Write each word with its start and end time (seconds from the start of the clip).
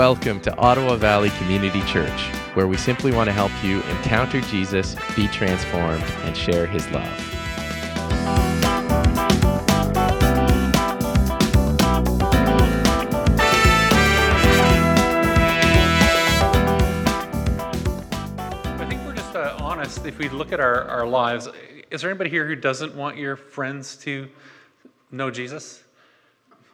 Welcome 0.00 0.40
to 0.40 0.56
Ottawa 0.56 0.96
Valley 0.96 1.28
Community 1.28 1.82
Church, 1.82 2.22
where 2.54 2.66
we 2.66 2.78
simply 2.78 3.12
want 3.12 3.26
to 3.26 3.34
help 3.34 3.52
you 3.62 3.82
encounter 3.82 4.40
Jesus, 4.40 4.96
be 5.14 5.28
transformed, 5.28 6.02
and 6.22 6.34
share 6.34 6.66
his 6.66 6.88
love. 6.90 7.04
I 18.64 18.86
think 18.88 19.04
we're 19.04 19.14
just 19.14 19.36
uh, 19.36 19.58
honest. 19.60 20.06
If 20.06 20.16
we 20.16 20.30
look 20.30 20.52
at 20.52 20.60
our, 20.60 20.84
our 20.84 21.06
lives, 21.06 21.46
is 21.90 22.00
there 22.00 22.08
anybody 22.08 22.30
here 22.30 22.46
who 22.46 22.56
doesn't 22.56 22.94
want 22.94 23.18
your 23.18 23.36
friends 23.36 23.96
to 23.98 24.30
know 25.10 25.30
Jesus? 25.30 25.84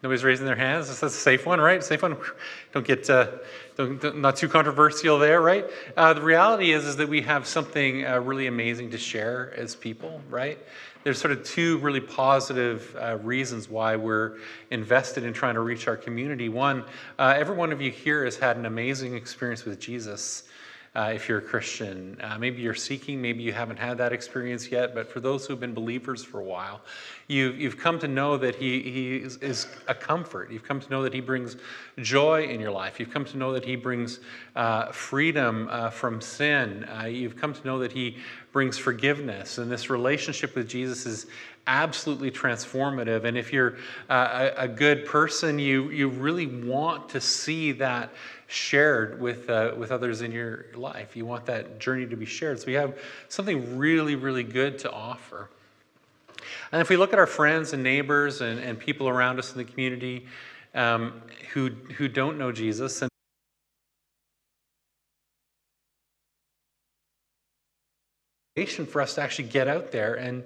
Nobody's 0.02 0.24
raising 0.24 0.46
their 0.46 0.56
hands. 0.56 0.88
That's 0.88 1.02
a 1.02 1.10
safe 1.10 1.46
one, 1.46 1.60
right? 1.60 1.82
Safe 1.82 2.02
one. 2.02 2.16
Don't 2.72 2.86
get 2.86 3.08
uh, 3.08 3.28
don't, 3.76 4.00
don't- 4.00 4.18
not 4.18 4.36
too 4.36 4.48
controversial 4.48 5.18
there, 5.18 5.40
right? 5.40 5.64
Uh, 5.96 6.12
the 6.14 6.20
reality 6.20 6.72
is 6.72 6.84
is 6.84 6.96
that 6.96 7.08
we 7.08 7.22
have 7.22 7.46
something 7.46 8.06
uh, 8.06 8.18
really 8.20 8.46
amazing 8.46 8.90
to 8.90 8.98
share 8.98 9.52
as 9.56 9.74
people, 9.74 10.20
right? 10.30 10.58
There's 11.04 11.18
sort 11.18 11.32
of 11.32 11.44
two 11.44 11.78
really 11.78 12.00
positive 12.00 12.96
uh, 13.00 13.18
reasons 13.18 13.68
why 13.68 13.96
we're 13.96 14.38
invested 14.70 15.24
in 15.24 15.32
trying 15.32 15.54
to 15.54 15.60
reach 15.60 15.86
our 15.88 15.96
community. 15.96 16.48
One, 16.48 16.84
uh, 17.18 17.34
every 17.36 17.54
one 17.54 17.70
of 17.70 17.80
you 17.80 17.90
here 17.90 18.24
has 18.24 18.36
had 18.36 18.56
an 18.56 18.66
amazing 18.66 19.14
experience 19.14 19.64
with 19.64 19.78
Jesus 19.78 20.44
uh, 20.96 21.12
if 21.14 21.28
you're 21.28 21.38
a 21.38 21.42
Christian. 21.42 22.16
Uh, 22.22 22.38
maybe 22.38 22.62
you're 22.62 22.74
seeking, 22.74 23.20
maybe 23.20 23.42
you 23.42 23.52
haven't 23.52 23.78
had 23.78 23.98
that 23.98 24.14
experience 24.14 24.70
yet, 24.70 24.94
but 24.94 25.06
for 25.12 25.20
those 25.20 25.46
who 25.46 25.52
have 25.52 25.60
been 25.60 25.74
believers 25.74 26.24
for 26.24 26.40
a 26.40 26.44
while, 26.44 26.80
you, 27.28 27.52
you've 27.52 27.76
come 27.76 27.98
to 27.98 28.08
know 28.08 28.38
that 28.38 28.54
He, 28.54 28.80
he 28.80 29.16
is, 29.16 29.36
is 29.38 29.66
a 29.88 29.94
comfort. 29.94 30.50
You've 30.50 30.64
come 30.64 30.80
to 30.80 30.88
know 30.88 31.02
that 31.02 31.12
He 31.12 31.20
brings 31.20 31.56
joy 31.98 32.44
in 32.44 32.60
your 32.60 32.70
life. 32.70 32.98
You've 32.98 33.10
come 33.10 33.26
to 33.26 33.36
know 33.36 33.52
that 33.52 33.64
He 33.64 33.76
brings 33.76 34.20
uh, 34.54 34.90
freedom 34.90 35.68
uh, 35.70 35.90
from 35.90 36.22
sin. 36.22 36.84
Uh, 36.84 37.04
you've 37.04 37.36
come 37.36 37.52
to 37.52 37.66
know 37.66 37.78
that 37.80 37.92
He 37.92 38.16
brings 38.56 38.78
forgiveness. 38.78 39.58
And 39.58 39.70
this 39.70 39.90
relationship 39.90 40.54
with 40.54 40.66
Jesus 40.66 41.04
is 41.04 41.26
absolutely 41.66 42.30
transformative. 42.30 43.24
And 43.24 43.36
if 43.36 43.52
you're 43.52 43.76
uh, 44.08 44.48
a, 44.56 44.62
a 44.62 44.66
good 44.66 45.04
person, 45.04 45.58
you, 45.58 45.90
you 45.90 46.08
really 46.08 46.46
want 46.46 47.10
to 47.10 47.20
see 47.20 47.72
that 47.72 48.14
shared 48.46 49.20
with, 49.20 49.50
uh, 49.50 49.74
with 49.76 49.92
others 49.92 50.22
in 50.22 50.32
your 50.32 50.68
life. 50.74 51.14
You 51.14 51.26
want 51.26 51.44
that 51.44 51.78
journey 51.78 52.06
to 52.06 52.16
be 52.16 52.24
shared. 52.24 52.58
So 52.58 52.68
we 52.68 52.72
have 52.72 52.98
something 53.28 53.76
really, 53.76 54.14
really 54.14 54.42
good 54.42 54.78
to 54.78 54.90
offer. 54.90 55.50
And 56.72 56.80
if 56.80 56.88
we 56.88 56.96
look 56.96 57.12
at 57.12 57.18
our 57.18 57.26
friends 57.26 57.74
and 57.74 57.82
neighbors 57.82 58.40
and, 58.40 58.58
and 58.58 58.78
people 58.78 59.06
around 59.06 59.38
us 59.38 59.52
in 59.52 59.58
the 59.58 59.64
community 59.64 60.28
um, 60.74 61.20
who, 61.52 61.72
who 61.98 62.08
don't 62.08 62.38
know 62.38 62.52
Jesus, 62.52 63.02
and 63.02 63.10
for 68.64 69.02
us 69.02 69.14
to 69.14 69.22
actually 69.22 69.48
get 69.48 69.68
out 69.68 69.92
there 69.92 70.14
and 70.14 70.44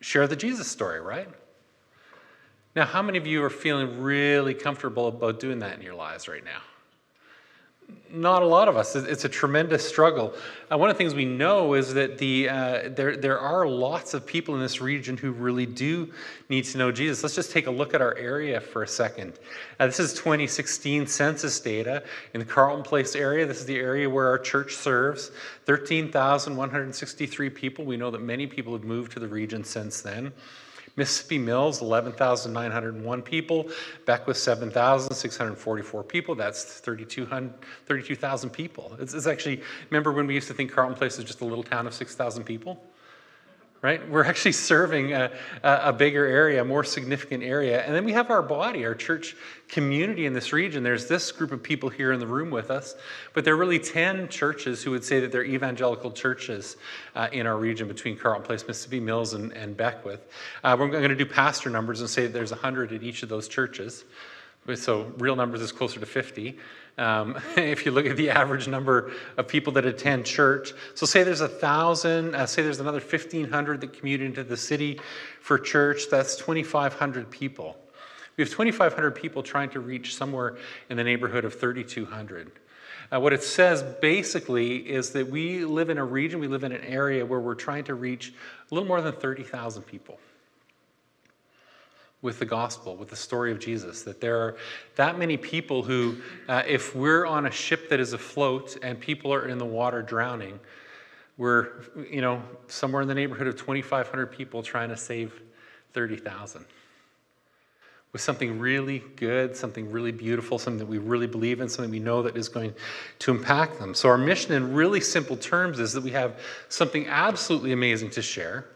share 0.00 0.28
the 0.28 0.36
Jesus 0.36 0.68
story, 0.68 1.00
right? 1.00 1.28
Now, 2.76 2.86
how 2.86 3.02
many 3.02 3.18
of 3.18 3.26
you 3.26 3.42
are 3.42 3.50
feeling 3.50 4.00
really 4.00 4.54
comfortable 4.54 5.08
about 5.08 5.40
doing 5.40 5.58
that 5.58 5.76
in 5.76 5.82
your 5.82 5.94
lives 5.94 6.28
right 6.28 6.44
now? 6.44 6.60
Not 8.12 8.42
a 8.42 8.46
lot 8.46 8.66
of 8.66 8.76
us. 8.76 8.96
It's 8.96 9.24
a 9.24 9.28
tremendous 9.28 9.86
struggle. 9.88 10.34
Uh, 10.70 10.76
one 10.76 10.90
of 10.90 10.96
the 10.96 10.98
things 10.98 11.14
we 11.14 11.24
know 11.24 11.74
is 11.74 11.94
that 11.94 12.18
the, 12.18 12.48
uh, 12.48 12.88
there, 12.88 13.16
there 13.16 13.38
are 13.38 13.68
lots 13.68 14.14
of 14.14 14.26
people 14.26 14.54
in 14.56 14.60
this 14.60 14.80
region 14.80 15.16
who 15.16 15.30
really 15.30 15.64
do 15.64 16.12
need 16.48 16.64
to 16.64 16.78
know 16.78 16.90
Jesus. 16.90 17.22
Let's 17.22 17.36
just 17.36 17.52
take 17.52 17.68
a 17.68 17.70
look 17.70 17.94
at 17.94 18.02
our 18.02 18.16
area 18.16 18.60
for 18.60 18.82
a 18.82 18.88
second. 18.88 19.38
Uh, 19.78 19.86
this 19.86 20.00
is 20.00 20.12
2016 20.14 21.06
census 21.06 21.60
data 21.60 22.02
in 22.34 22.40
the 22.40 22.46
Carleton 22.46 22.82
Place 22.82 23.14
area. 23.14 23.46
This 23.46 23.58
is 23.58 23.66
the 23.66 23.78
area 23.78 24.10
where 24.10 24.26
our 24.26 24.38
church 24.38 24.74
serves. 24.74 25.30
13,163 25.66 27.50
people. 27.50 27.84
We 27.84 27.96
know 27.96 28.10
that 28.10 28.22
many 28.22 28.48
people 28.48 28.72
have 28.72 28.84
moved 28.84 29.12
to 29.12 29.20
the 29.20 29.28
region 29.28 29.62
since 29.62 30.00
then. 30.00 30.32
Mississippi 31.00 31.38
Mills, 31.38 31.80
11,901 31.80 33.22
people. 33.22 33.70
Beckwith, 34.04 34.36
7,644 34.36 36.04
people. 36.04 36.34
That's 36.34 36.62
32,000 36.62 37.54
32,000 37.86 38.50
people. 38.50 38.94
It's, 39.00 39.14
it's 39.14 39.26
actually, 39.26 39.62
remember 39.88 40.12
when 40.12 40.26
we 40.26 40.34
used 40.34 40.48
to 40.48 40.54
think 40.54 40.70
Carleton 40.70 40.98
Place 40.98 41.16
was 41.16 41.24
just 41.24 41.40
a 41.40 41.46
little 41.46 41.64
town 41.64 41.86
of 41.86 41.94
6,000 41.94 42.44
people? 42.44 42.78
Right? 43.82 44.06
We're 44.10 44.24
actually 44.24 44.52
serving 44.52 45.14
a, 45.14 45.30
a, 45.62 45.90
bigger 45.90 46.26
area, 46.26 46.60
a 46.60 46.64
more 46.66 46.84
significant 46.84 47.42
area. 47.42 47.82
And 47.82 47.94
then 47.94 48.04
we 48.04 48.12
have 48.12 48.28
our 48.28 48.42
body, 48.42 48.84
our 48.84 48.94
church 48.94 49.34
community 49.68 50.26
in 50.26 50.34
this 50.34 50.52
region. 50.52 50.82
There's 50.82 51.08
this 51.08 51.32
group 51.32 51.50
of 51.50 51.62
people 51.62 51.88
here 51.88 52.12
in 52.12 52.20
the 52.20 52.26
room 52.26 52.50
with 52.50 52.70
us, 52.70 52.94
but 53.32 53.42
there 53.42 53.54
are 53.54 53.56
really 53.56 53.78
10 53.78 54.28
churches 54.28 54.82
who 54.82 54.90
would 54.90 55.02
say 55.02 55.20
that 55.20 55.32
they're 55.32 55.44
evangelical 55.44 56.10
churches 56.10 56.76
uh, 57.14 57.28
in 57.32 57.46
our 57.46 57.56
region 57.56 57.88
between 57.88 58.18
Carleton 58.18 58.44
Place, 58.44 58.66
Mississippi 58.68 59.00
Mills, 59.00 59.32
and, 59.32 59.50
and 59.52 59.74
Beckwith. 59.74 60.28
Uh, 60.62 60.76
we're 60.78 60.88
going 60.88 61.08
to 61.08 61.14
do 61.14 61.24
pastor 61.24 61.70
numbers 61.70 62.02
and 62.02 62.10
say 62.10 62.24
that 62.24 62.34
there's 62.34 62.50
100 62.50 62.92
at 62.92 63.02
each 63.02 63.22
of 63.22 63.30
those 63.30 63.48
churches. 63.48 64.04
So 64.76 65.12
real 65.18 65.36
numbers 65.36 65.60
is 65.60 65.72
closer 65.72 66.00
to 66.00 66.06
50. 66.06 66.58
Um, 66.98 67.38
if 67.56 67.86
you 67.86 67.92
look 67.92 68.06
at 68.06 68.16
the 68.16 68.30
average 68.30 68.68
number 68.68 69.12
of 69.36 69.48
people 69.48 69.72
that 69.74 69.86
attend 69.86 70.26
church, 70.26 70.72
so 70.94 71.06
say 71.06 71.22
there's 71.22 71.40
a 71.40 71.48
thousand, 71.48 72.34
uh, 72.34 72.46
say 72.46 72.62
there's 72.62 72.80
another 72.80 73.00
1,500 73.00 73.80
that 73.80 73.92
commute 73.92 74.20
into 74.20 74.44
the 74.44 74.56
city 74.56 75.00
for 75.40 75.58
church, 75.58 76.04
that's 76.10 76.36
2,500 76.36 77.30
people. 77.30 77.76
We 78.36 78.42
have 78.42 78.50
2,500 78.50 79.10
people 79.12 79.42
trying 79.42 79.70
to 79.70 79.80
reach 79.80 80.14
somewhere 80.14 80.56
in 80.88 80.96
the 80.96 81.04
neighborhood 81.04 81.44
of 81.44 81.58
3,200. 81.58 82.52
Uh, 83.12 83.18
what 83.18 83.32
it 83.32 83.42
says 83.42 83.82
basically 84.00 84.76
is 84.76 85.10
that 85.10 85.26
we 85.26 85.64
live 85.64 85.90
in 85.90 85.98
a 85.98 86.04
region, 86.04 86.38
we 86.38 86.46
live 86.46 86.64
in 86.64 86.72
an 86.72 86.84
area 86.84 87.26
where 87.26 87.40
we're 87.40 87.54
trying 87.54 87.84
to 87.84 87.94
reach 87.94 88.32
a 88.70 88.74
little 88.74 88.86
more 88.86 89.02
than 89.02 89.12
30,000 89.12 89.82
people 89.82 90.20
with 92.22 92.38
the 92.38 92.44
gospel, 92.44 92.96
with 92.96 93.08
the 93.08 93.16
story 93.16 93.50
of 93.50 93.58
Jesus, 93.58 94.02
that 94.02 94.20
there 94.20 94.38
are 94.38 94.56
that 94.96 95.18
many 95.18 95.36
people 95.36 95.82
who, 95.82 96.16
uh, 96.48 96.62
if 96.66 96.94
we're 96.94 97.26
on 97.26 97.46
a 97.46 97.50
ship 97.50 97.88
that 97.88 97.98
is 97.98 98.12
afloat 98.12 98.76
and 98.82 99.00
people 99.00 99.32
are 99.32 99.48
in 99.48 99.58
the 99.58 99.64
water 99.64 100.02
drowning, 100.02 100.60
we're, 101.38 101.68
you 102.10 102.20
know, 102.20 102.42
somewhere 102.68 103.00
in 103.00 103.08
the 103.08 103.14
neighborhood 103.14 103.46
of 103.46 103.56
2,500 103.56 104.26
people 104.26 104.62
trying 104.62 104.90
to 104.90 104.96
save 104.96 105.40
30,000 105.94 106.66
with 108.12 108.20
something 108.20 108.58
really 108.58 109.02
good, 109.16 109.56
something 109.56 109.90
really 109.90 110.12
beautiful, 110.12 110.58
something 110.58 110.78
that 110.78 110.88
we 110.88 110.98
really 110.98 111.28
believe 111.28 111.60
in, 111.60 111.68
something 111.68 111.90
we 111.90 112.00
know 112.00 112.22
that 112.22 112.36
is 112.36 112.48
going 112.48 112.74
to 113.20 113.30
impact 113.30 113.78
them. 113.78 113.94
So, 113.94 114.08
our 114.08 114.18
mission 114.18 114.52
in 114.52 114.74
really 114.74 115.00
simple 115.00 115.36
terms 115.36 115.78
is 115.78 115.92
that 115.92 116.02
we 116.02 116.10
have 116.10 116.40
something 116.68 117.06
absolutely 117.06 117.72
amazing 117.72 118.10
to 118.10 118.22
share. 118.22 118.66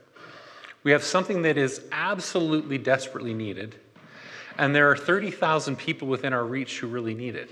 We 0.84 0.92
have 0.92 1.02
something 1.02 1.42
that 1.42 1.58
is 1.58 1.82
absolutely 1.90 2.78
desperately 2.78 3.34
needed, 3.34 3.74
and 4.58 4.74
there 4.74 4.90
are 4.90 4.96
30,000 4.96 5.76
people 5.76 6.06
within 6.06 6.32
our 6.32 6.44
reach 6.44 6.78
who 6.78 6.86
really 6.86 7.14
need 7.14 7.34
it. 7.34 7.50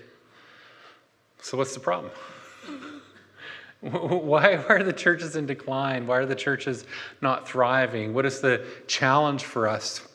So, 1.40 1.58
what's 1.58 1.74
the 1.74 1.80
problem? 1.80 2.12
Why 3.80 4.54
are 4.68 4.84
the 4.84 4.92
churches 4.92 5.34
in 5.34 5.46
decline? 5.46 6.06
Why 6.06 6.18
are 6.18 6.26
the 6.26 6.36
churches 6.36 6.84
not 7.20 7.48
thriving? 7.48 8.14
What 8.14 8.24
is 8.24 8.40
the 8.40 8.64
challenge 8.86 9.42
for 9.42 9.66
us 9.66 10.06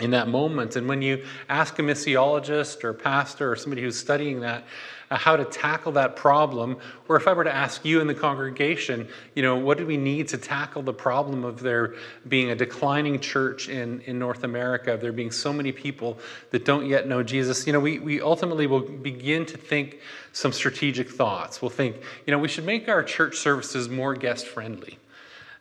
in 0.00 0.10
that 0.12 0.28
moment? 0.28 0.76
And 0.76 0.88
when 0.88 1.02
you 1.02 1.24
ask 1.48 1.78
a 1.78 1.82
missiologist 1.82 2.82
or 2.82 2.94
pastor 2.94 3.52
or 3.52 3.56
somebody 3.56 3.82
who's 3.82 3.98
studying 3.98 4.40
that, 4.40 4.64
uh, 5.10 5.16
how 5.18 5.36
to 5.36 5.44
tackle 5.44 5.92
that 5.92 6.16
problem, 6.16 6.78
or 7.06 7.16
if 7.16 7.28
I 7.28 7.34
were 7.34 7.44
to 7.44 7.54
ask 7.54 7.84
you 7.84 8.00
in 8.00 8.06
the 8.06 8.14
congregation, 8.14 9.06
you 9.34 9.42
know, 9.42 9.56
what 9.56 9.76
do 9.76 9.86
we 9.86 9.98
need 9.98 10.28
to 10.28 10.38
tackle 10.38 10.80
the 10.80 10.94
problem 10.94 11.44
of 11.44 11.60
there 11.60 11.96
being 12.28 12.50
a 12.50 12.54
declining 12.54 13.20
church 13.20 13.68
in, 13.68 14.00
in 14.02 14.18
North 14.18 14.44
America, 14.44 14.94
of 14.94 15.02
there 15.02 15.12
being 15.12 15.30
so 15.30 15.52
many 15.52 15.72
people 15.72 16.18
that 16.50 16.64
don't 16.64 16.86
yet 16.86 17.06
know 17.06 17.22
Jesus, 17.22 17.66
you 17.66 17.74
know, 17.74 17.80
we, 17.80 17.98
we 17.98 18.22
ultimately 18.22 18.66
will 18.66 18.80
begin 18.80 19.44
to 19.44 19.58
think 19.58 19.98
some 20.32 20.52
strategic 20.52 21.10
thoughts. 21.10 21.60
We'll 21.60 21.68
think, 21.68 21.96
you 22.26 22.30
know, 22.30 22.38
we 22.38 22.48
should 22.48 22.64
make 22.64 22.88
our 22.88 23.02
church 23.02 23.36
services 23.36 23.90
more 23.90 24.14
guest 24.14 24.46
friendly. 24.46 24.98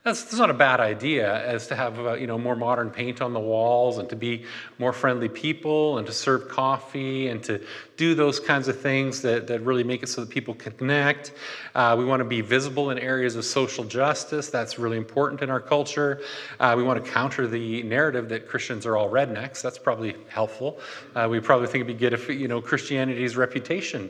That's, 0.04 0.24
that's 0.24 0.40
not 0.40 0.50
a 0.50 0.56
bad 0.56 0.80
idea 0.80 1.46
as 1.46 1.68
to 1.68 1.76
have 1.76 2.00
uh, 2.00 2.14
you 2.14 2.26
know 2.26 2.40
more 2.40 2.56
modern 2.56 2.90
paint 2.90 3.22
on 3.22 3.34
the 3.34 3.40
walls 3.40 4.00
and 4.00 4.10
to 4.10 4.16
be 4.16 4.46
more 4.80 4.94
friendly 4.94 5.30
people 5.30 6.00
and 6.00 6.08
to 6.08 6.14
serve 6.14 6.50
coffee 6.50 7.28
and 7.28 7.44
to 7.44 7.64
do 7.98 8.16
those 8.16 8.40
kinds 8.40 8.68
of 8.68 8.82
things 8.82 9.22
that, 9.22 9.46
that 9.46 9.62
really 9.62 9.84
make 9.84 10.02
it 10.02 10.08
so 10.08 10.22
that 10.22 10.32
people 10.32 10.56
connect. 10.56 11.34
Uh, 11.76 11.96
we 12.00 12.04
want 12.04 12.20
to 12.20 12.26
be 12.26 12.42
visible 12.42 12.90
in 12.90 12.98
areas 12.98 13.36
of 13.36 13.46
social 13.46 13.84
justice. 13.84 14.50
That's 14.50 14.80
really 14.80 14.98
important 14.98 15.44
in 15.44 15.52
our 15.52 15.60
culture. 15.60 16.22
Uh, 16.60 16.74
we 16.76 16.82
want 16.82 17.06
to 17.06 17.12
counter 17.12 17.46
the 17.46 17.84
narrative 17.84 18.28
that 18.30 18.48
Christians 18.48 18.88
are 18.88 18.98
all 18.98 19.08
rednecks. 19.08 19.62
That's 19.62 19.78
probably 19.78 20.16
helpful. 20.30 20.80
Uh, 21.14 21.28
we 21.30 21.40
probably 21.40 21.68
think 21.68 21.84
it'd 21.84 21.88
be 21.88 21.94
good 21.94 22.14
if 22.14 22.28
you 22.28 22.48
know 22.48 22.60
Christianity's 22.60 23.38
reputation 23.38 24.10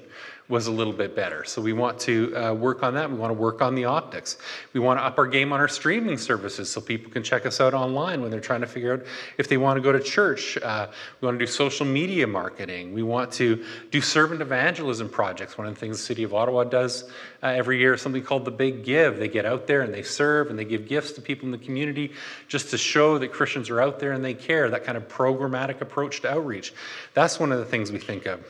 was 0.52 0.68
a 0.68 0.72
little 0.72 0.94
bit 0.94 1.16
better. 1.16 1.44
So 1.46 1.62
we 1.62 1.74
want 1.74 1.98
to 2.02 2.36
uh, 2.36 2.54
work 2.54 2.84
on 2.84 2.94
that. 2.96 3.10
We 3.10 3.18
want 3.18 3.32
to 3.32 3.40
work 3.40 3.62
on 3.62 3.74
the 3.74 3.86
optics. 3.86 4.38
We 4.74 4.82
want 4.82 5.00
to 5.00 5.04
up 5.04 5.18
our 5.18 5.26
game 5.26 5.54
on 5.54 5.60
our 5.60 5.68
streaming 5.70 6.18
services 6.18 6.70
so 6.70 6.82
people 6.82 7.10
can 7.10 7.24
check 7.24 7.46
us 7.46 7.62
out 7.62 7.74
online 7.74 8.22
when 8.22 8.30
they're 8.30 8.42
trying 8.42 8.62
to 8.62 8.68
figure 8.68 8.94
out 8.94 9.04
if 9.38 9.48
they 9.48 9.58
want 9.58 9.78
to 9.78 9.82
go 9.82 9.92
to 9.92 10.00
church. 10.00 10.58
Uh, 10.58 10.88
we 11.22 11.26
want 11.26 11.40
to 11.40 11.46
do 11.46 11.50
social 11.50 11.86
media 11.86 12.28
marketing. 12.28 12.94
We 12.94 13.02
want 13.02 13.32
to 13.34 13.64
do 13.90 14.02
servant 14.02 14.42
evangelism 14.42 15.10
projects. 15.10 15.58
One 15.58 15.68
of 15.68 15.74
the 15.74 15.80
things 15.80 15.98
the 15.98 16.04
City 16.04 16.24
of 16.24 16.34
Ottawa 16.34 16.66
does 16.66 17.06
uh, 17.42 17.48
every 17.48 17.80
year 17.80 17.94
is 17.94 18.02
something 18.02 18.22
called 18.22 18.44
the 18.44 18.52
Big 18.52 18.84
Give. 18.84 19.18
They 19.18 19.30
get 19.30 19.46
out 19.46 19.68
there 19.68 19.82
and 19.82 19.94
they 19.94 20.04
serve 20.04 20.50
and 20.50 20.60
they 20.60 20.66
give 20.66 20.88
gifts 20.88 21.14
to 21.14 21.22
people 21.22 21.46
in 21.46 21.52
the 21.52 21.58
community 21.58 22.12
just 22.50 22.70
to 22.72 22.78
show 22.78 23.18
that 23.18 23.32
Christians 23.32 23.70
are 23.70 23.82
out 23.82 24.00
there 24.00 24.12
and 24.12 24.24
they 24.24 24.34
care. 24.34 24.70
That 24.70 24.84
kind 24.84 24.98
of 24.98 25.08
programmatic 25.08 25.80
approach 25.80 26.22
to 26.22 26.32
outreach. 26.32 26.74
That's 27.14 27.40
one 27.40 27.54
of 27.54 27.60
the 27.60 27.66
things 27.66 27.92
we 27.92 28.00
think 28.00 28.26
of. 28.26 28.44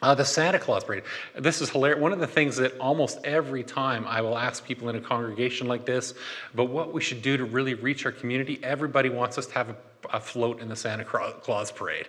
Uh, 0.00 0.14
the 0.14 0.24
Santa 0.24 0.60
Claus 0.60 0.84
parade. 0.84 1.02
This 1.36 1.60
is 1.60 1.70
hilarious. 1.70 2.00
One 2.00 2.12
of 2.12 2.20
the 2.20 2.26
things 2.26 2.56
that 2.56 2.78
almost 2.78 3.18
every 3.24 3.64
time 3.64 4.06
I 4.06 4.20
will 4.20 4.38
ask 4.38 4.64
people 4.64 4.88
in 4.88 4.94
a 4.96 5.00
congregation 5.00 5.66
like 5.66 5.86
this 5.86 6.14
but 6.54 6.66
what 6.66 6.92
we 6.92 7.00
should 7.00 7.20
do 7.20 7.36
to 7.36 7.44
really 7.44 7.74
reach 7.74 8.06
our 8.06 8.12
community, 8.12 8.60
everybody 8.62 9.08
wants 9.08 9.38
us 9.38 9.46
to 9.46 9.54
have 9.54 9.70
a, 9.70 9.76
a 10.12 10.20
float 10.20 10.60
in 10.60 10.68
the 10.68 10.76
Santa 10.76 11.04
Claus 11.04 11.72
parade. 11.72 12.06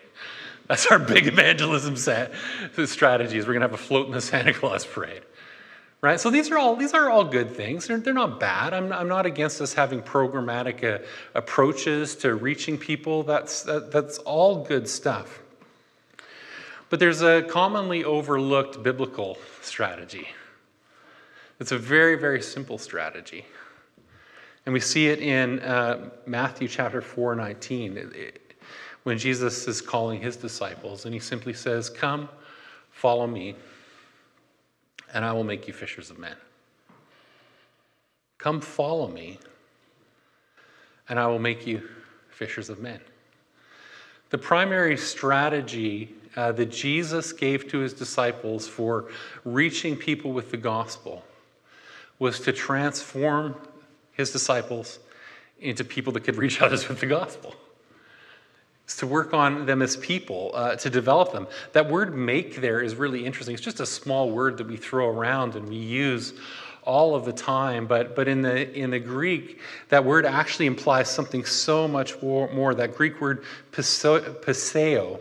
That's 0.68 0.86
our 0.86 1.00
big 1.00 1.26
evangelism 1.26 1.98
set, 1.98 2.32
strategy 2.86 3.40
is 3.40 3.48
we're 3.48 3.54
going 3.54 3.62
to 3.62 3.70
have 3.70 3.74
a 3.74 3.84
float 3.84 4.06
in 4.06 4.12
the 4.12 4.22
Santa 4.22 4.54
Claus 4.54 4.86
parade. 4.86 5.24
Right? 6.02 6.20
So 6.20 6.30
these 6.30 6.52
are 6.52 6.58
all 6.58 6.76
these 6.76 6.94
are 6.94 7.10
all 7.10 7.26
good 7.26 7.56
things. 7.56 7.88
They're, 7.88 7.98
they're 7.98 8.14
not 8.14 8.40
bad. 8.40 8.74
I'm, 8.74 8.94
I'm 8.94 9.10
not 9.10 9.26
against 9.26 9.60
us 9.60 9.74
having 9.74 10.02
programmatic 10.02 10.84
uh, 10.84 11.04
approaches 11.34 12.16
to 12.18 12.36
reaching 12.36 12.78
people. 12.78 13.24
That's, 13.24 13.64
that, 13.64 13.92
that's 13.92 14.20
all 14.20 14.64
good 14.64 14.88
stuff. 14.88 15.42
But 16.90 17.00
there's 17.00 17.22
a 17.22 17.44
commonly 17.44 18.04
overlooked 18.04 18.82
biblical 18.82 19.38
strategy. 19.62 20.28
It's 21.60 21.72
a 21.72 21.78
very, 21.78 22.16
very 22.16 22.42
simple 22.42 22.78
strategy. 22.78 23.46
And 24.66 24.74
we 24.74 24.80
see 24.80 25.08
it 25.08 25.20
in 25.20 25.60
uh, 25.60 26.10
Matthew 26.26 26.68
chapter 26.68 27.02
4, 27.02 27.36
19, 27.36 27.98
it, 27.98 28.16
it, 28.16 28.54
when 29.04 29.18
Jesus 29.18 29.68
is 29.68 29.82
calling 29.82 30.22
his 30.22 30.36
disciples, 30.36 31.06
and 31.06 31.14
he 31.14 31.20
simply 31.20 31.54
says, 31.54 31.90
Come, 31.90 32.28
follow 32.92 33.28
me, 33.28 33.56
and 35.14 35.24
I 35.24 35.34
will 35.34 35.44
make 35.44 35.68
you 35.68 35.74
fishers 35.74 36.10
of 36.10 36.18
men. 36.18 36.36
Come, 38.38 38.62
follow 38.62 39.08
me, 39.08 39.40
and 41.08 41.20
I 41.20 41.28
will 41.28 41.40
make 41.40 41.68
you 41.68 41.88
fishers 42.30 42.70
of 42.70 42.80
men. 42.80 43.00
The 44.30 44.38
primary 44.38 44.96
strategy 44.96 46.14
uh, 46.40 46.54
that 46.54 46.72
Jesus 46.72 47.34
gave 47.34 47.68
to 47.68 47.80
his 47.80 47.92
disciples 47.92 48.66
for 48.66 49.10
reaching 49.44 49.98
people 49.98 50.32
with 50.32 50.52
the 50.52 50.58
gospel 50.58 51.26
was 52.18 52.40
to 52.40 52.54
transform 52.54 53.56
his 54.14 54.32
disciples 54.32 55.00
into 55.60 55.84
people 55.84 56.14
that 56.14 56.22
could 56.22 56.38
reach 56.38 56.62
others 56.62 56.88
with 56.90 57.02
the 57.02 57.08
gospel. 57.08 57.54
It's 58.86 58.96
to 58.98 59.08
work 59.08 59.34
on 59.34 59.66
them 59.66 59.82
as 59.82 59.98
people, 59.98 60.52
uh, 60.54 60.78
to 60.78 60.90
develop 60.90 61.34
them. 61.34 61.46
That 61.74 61.90
word 61.90 62.16
make 62.16 62.62
there 62.62 62.80
is 62.80 62.96
really 62.96 63.26
interesting. 63.26 63.54
It's 63.54 63.64
just 63.64 63.82
a 63.82 63.86
small 63.86 64.32
word 64.32 64.58
that 64.60 64.68
we 64.68 64.78
throw 64.78 65.10
around 65.10 65.56
and 65.56 65.68
we 65.68 65.76
use 65.76 66.36
all 66.84 67.16
of 67.16 67.26
the 67.26 67.34
time, 67.34 67.86
but, 67.86 68.16
but 68.16 68.30
in, 68.30 68.42
the, 68.42 68.74
in 68.74 68.92
the 68.92 69.00
Greek, 69.00 69.60
that 69.90 70.06
word 70.06 70.26
actually 70.26 70.68
implies 70.68 71.10
something 71.10 71.44
so 71.44 71.86
much 71.86 72.20
more. 72.22 72.74
That 72.74 72.96
Greek 72.96 73.20
word 73.20 73.44
paseo 73.74 75.20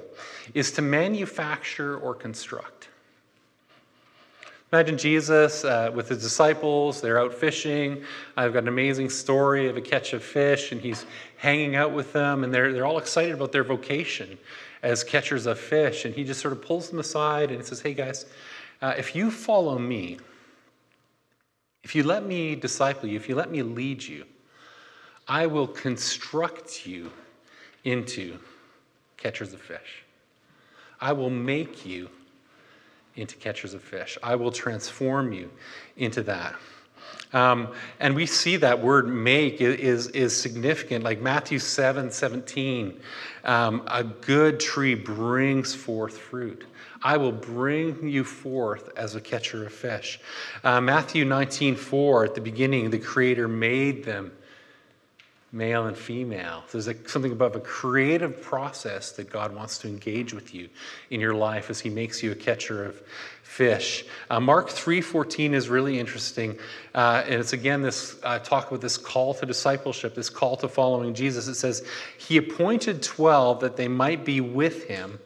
is 0.55 0.73
to 0.73 0.83
manufacture 0.83 1.99
or 1.99 2.15
construct. 2.15 2.89
Imagine 4.71 4.99
Jesus 4.99 5.65
uh, 5.65 5.91
with 5.95 6.11
his 6.11 6.23
disciples, 6.23 7.01
they're 7.01 7.19
out 7.19 7.33
fishing. 7.33 8.03
I've 8.37 8.53
got 8.53 8.65
an 8.65 8.69
amazing 8.69 9.09
story 9.09 9.67
of 9.67 9.79
a 9.79 9.81
catch 9.81 10.13
of 10.13 10.23
fish, 10.23 10.73
and 10.73 10.81
he's 10.81 11.07
hanging 11.39 11.75
out 11.75 11.93
with 11.93 12.13
them, 12.13 12.45
and 12.45 12.53
they're, 12.53 12.71
they're 12.75 12.85
all 12.85 12.99
excited 12.99 13.33
about 13.33 13.51
their 13.51 13.65
vocation 13.65 14.37
as 14.83 15.03
catchers 15.03 15.47
of 15.47 15.59
fish. 15.59 16.05
And 16.05 16.15
he 16.15 16.23
just 16.23 16.41
sort 16.41 16.53
of 16.53 16.61
pulls 16.61 16.91
them 16.91 16.99
aside 16.99 17.51
and 17.51 17.65
says, 17.65 17.81
Hey 17.81 17.95
guys, 17.95 18.27
uh, 18.83 18.93
if 18.99 19.17
you 19.17 19.31
follow 19.31 19.79
me, 19.79 20.19
if 21.83 21.95
you 21.95 22.03
let 22.03 22.27
me 22.27 22.55
disciple 22.55 23.09
you, 23.09 23.17
if 23.17 23.27
you 23.27 23.35
let 23.35 23.51
me 23.51 23.63
lead 23.63 24.03
you, 24.03 24.27
I 25.27 25.47
will 25.47 25.67
construct 25.67 26.87
you 26.87 27.11
into 27.85 28.39
catchers 29.17 29.55
of 29.55 29.63
fish. 29.63 30.05
I 31.01 31.13
will 31.13 31.31
make 31.31 31.87
you 31.87 32.09
into 33.17 33.37
catchers 33.37 33.75
of 33.75 33.83
fish. 33.83 34.17
I 34.23 34.37
will 34.37 34.53
transform 34.53 35.33
you 35.33 35.51
into 35.97 36.23
that. 36.25 36.55
Um, 37.33 37.69
and 38.01 38.15
we 38.15 38.27
see 38.27 38.57
that 38.57 38.81
word 38.81 39.09
make 39.09 39.61
is, 39.61 40.09
is 40.09 40.35
significant. 40.37 41.05
Like 41.05 41.21
Matthew 41.21 41.59
7 41.59 42.11
17, 42.11 43.01
um, 43.45 43.83
a 43.87 44.03
good 44.03 44.59
tree 44.61 44.95
brings 44.95 45.75
forth 45.75 46.17
fruit. 46.17 46.65
I 47.03 47.17
will 47.17 47.33
bring 47.33 48.09
you 48.09 48.25
forth 48.25 48.91
as 48.97 49.15
a 49.15 49.21
catcher 49.21 49.67
of 49.67 49.73
fish. 49.73 50.21
Uh, 50.65 50.81
Matthew 50.81 51.25
19 51.25 51.77
4, 51.77 52.25
at 52.25 52.35
the 52.35 52.41
beginning, 52.41 52.91
the 52.91 52.99
Creator 52.99 53.47
made 53.49 54.05
them 54.05 54.33
male 55.51 55.87
and 55.87 55.97
female. 55.97 56.65
There's 56.71 56.89
a, 56.89 57.09
something 57.09 57.33
about 57.33 57.57
a 57.57 57.61
creative 57.61 58.43
process 58.43 59.13
that 59.13 59.31
God 59.31 59.55
wants 59.55 59.79
to 59.79 59.89
engage 59.89 60.35
with 60.35 60.55
you 60.55 60.69
in 61.11 61.21
your 61.21 61.35
life 61.35 61.71
as 61.71 61.81
He 61.81 61.89
makes 61.89 62.23
you 62.23 62.33
a 62.33 62.35
catcher 62.35 62.85
of 62.85 63.01
fish. 63.43 64.05
Uh, 64.29 64.41
Mark 64.41 64.69
3:14 64.69 65.55
is 65.55 65.69
really 65.69 65.99
interesting, 65.99 66.59
uh, 66.95 67.23
and 67.25 67.35
it's 67.35 67.55
again 67.55 67.81
this 67.81 68.17
uh, 68.23 68.39
talk 68.39 68.69
about 68.69 68.83
this 68.83 68.99
call 68.99 69.33
to 69.35 69.47
discipleship, 69.47 70.15
this 70.15 70.29
call 70.29 70.57
to 70.57 70.69
following 70.69 71.15
Jesus. 71.15 71.49
It 71.49 71.55
says, 71.55 71.83
"He 72.19 72.37
appointed 72.37 73.03
twelve 73.03 73.61
that 73.61 73.77
they 73.77 73.89
might 73.89 74.25
be 74.25 74.43
with 74.43 74.85
Him, 74.85 75.19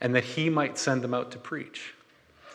and 0.00 0.14
that 0.14 0.24
He 0.24 0.48
might 0.48 0.78
send 0.78 1.02
them 1.02 1.12
out 1.12 1.32
to 1.32 1.38
preach." 1.38 1.92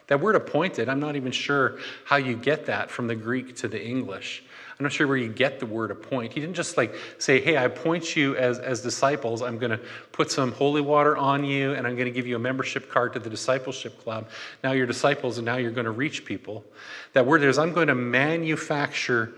That 0.08 0.19
word 0.19 0.36
appointed, 0.36 0.90
I'm 0.90 1.00
not 1.00 1.16
even 1.16 1.31
sure 1.31 1.78
how 2.04 2.18
you 2.18 2.36
get 2.36 2.66
that 2.66 2.92
from 2.92 3.08
the 3.08 3.16
Greek 3.16 3.56
to 3.58 3.69
the 3.69 3.81
English. 3.81 4.44
I'm 4.81 4.86
not 4.86 4.94
sure 4.94 5.06
where 5.06 5.16
you 5.16 5.30
get 5.30 5.60
the 5.60 5.68
word 5.68 5.92
appoint. 5.92 6.33
He 6.33 6.39
didn't 6.39 6.56
just 6.56 6.75
like 6.75 6.95
say, 7.19 7.39
hey, 7.39 7.56
I 7.56 7.66
appoint 7.66 8.16
you 8.16 8.36
as, 8.36 8.57
as 8.57 8.81
disciples. 8.81 9.44
I'm 9.44 9.60
going 9.60 9.69
to 9.69 9.80
put 10.12 10.31
some 10.31 10.54
holy 10.54 10.81
water 10.81 11.16
on 11.16 11.45
you 11.45 11.74
and 11.74 11.86
I'm 11.86 11.95
going 11.95 12.07
to 12.07 12.12
give 12.12 12.25
you 12.25 12.36
a 12.36 12.39
membership 12.39 12.89
card 12.89 13.13
to 13.13 13.19
the 13.19 13.30
discipleship 13.30 14.01
club. 14.01 14.28
Now 14.63 14.72
you're 14.72 14.88
disciples 14.88 15.38
and 15.38 15.45
now 15.45 15.57
you're 15.57 15.69
going 15.69 15.86
to 15.86 15.92
reach 15.92 16.25
people. 16.25 16.66
That 17.13 17.28
word 17.28 17.44
is, 17.44 17.60
I'm 17.60 17.74
going 17.74 17.89
to 17.89 17.95
manufacture 17.95 19.33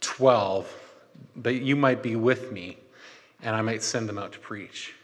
12 0.00 0.66
that 1.42 1.56
you 1.56 1.76
might 1.76 2.02
be 2.02 2.16
with 2.16 2.50
me 2.50 2.78
and 3.42 3.54
I 3.54 3.60
might 3.60 3.82
send 3.82 4.08
them 4.08 4.16
out 4.16 4.32
to 4.32 4.38
preach. 4.38 4.94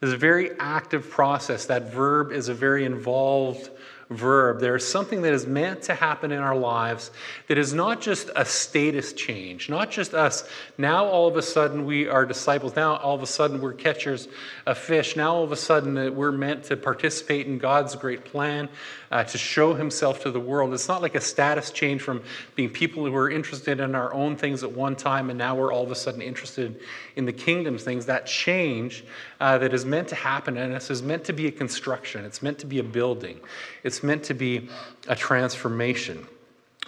It's 0.00 0.12
a 0.12 0.16
very 0.16 0.52
active 0.60 1.10
process. 1.10 1.66
That 1.66 1.92
verb 1.92 2.30
is 2.30 2.48
a 2.48 2.54
very 2.54 2.84
involved 2.84 3.68
verb. 4.10 4.60
There 4.60 4.76
is 4.76 4.86
something 4.86 5.22
that 5.22 5.32
is 5.32 5.46
meant 5.46 5.82
to 5.82 5.94
happen 5.94 6.30
in 6.30 6.38
our 6.38 6.56
lives 6.56 7.10
that 7.48 7.58
is 7.58 7.72
not 7.72 8.00
just 8.00 8.30
a 8.36 8.44
status 8.44 9.12
change, 9.12 9.68
not 9.68 9.90
just 9.90 10.14
us. 10.14 10.48
Now, 10.78 11.06
all 11.06 11.26
of 11.26 11.36
a 11.36 11.42
sudden, 11.42 11.86
we 11.86 12.08
are 12.08 12.24
disciples. 12.24 12.76
Now, 12.76 12.96
all 12.96 13.14
of 13.14 13.22
a 13.22 13.26
sudden, 13.26 13.60
we're 13.60 13.72
catchers 13.72 14.28
of 14.64 14.78
fish. 14.78 15.16
Now, 15.16 15.34
all 15.34 15.44
of 15.44 15.52
a 15.52 15.56
sudden, 15.56 15.94
that 15.94 16.14
we're 16.14 16.32
meant 16.32 16.64
to 16.64 16.76
participate 16.76 17.46
in 17.46 17.58
God's 17.58 17.96
great 17.96 18.24
plan 18.24 18.68
uh, 19.10 19.24
to 19.24 19.38
show 19.38 19.74
Himself 19.74 20.22
to 20.22 20.30
the 20.30 20.40
world. 20.40 20.72
It's 20.74 20.88
not 20.88 21.02
like 21.02 21.14
a 21.14 21.20
status 21.20 21.70
change 21.70 22.02
from 22.02 22.22
being 22.54 22.70
people 22.70 23.04
who 23.04 23.12
were 23.12 23.30
interested 23.30 23.80
in 23.80 23.94
our 23.94 24.12
own 24.12 24.36
things 24.36 24.62
at 24.62 24.72
one 24.72 24.96
time 24.96 25.30
and 25.30 25.38
now 25.38 25.54
we're 25.54 25.72
all 25.72 25.84
of 25.84 25.90
a 25.90 25.94
sudden 25.94 26.22
interested 26.22 26.80
in 27.16 27.24
the 27.24 27.32
kingdom's 27.32 27.82
things. 27.82 28.06
That 28.06 28.26
change 28.26 29.04
uh, 29.40 29.58
that 29.58 29.72
is 29.72 29.84
meant 29.84 30.08
to 30.08 30.14
happen 30.14 30.56
in 30.56 30.72
us 30.72 30.90
is 30.90 31.02
meant 31.02 31.24
to 31.24 31.32
be 31.32 31.46
a 31.46 31.52
construction, 31.52 32.24
it's 32.24 32.42
meant 32.42 32.58
to 32.60 32.66
be 32.66 32.78
a 32.78 32.84
building, 32.84 33.40
it's 33.82 34.02
meant 34.02 34.22
to 34.24 34.34
be 34.34 34.68
a 35.08 35.16
transformation. 35.16 36.26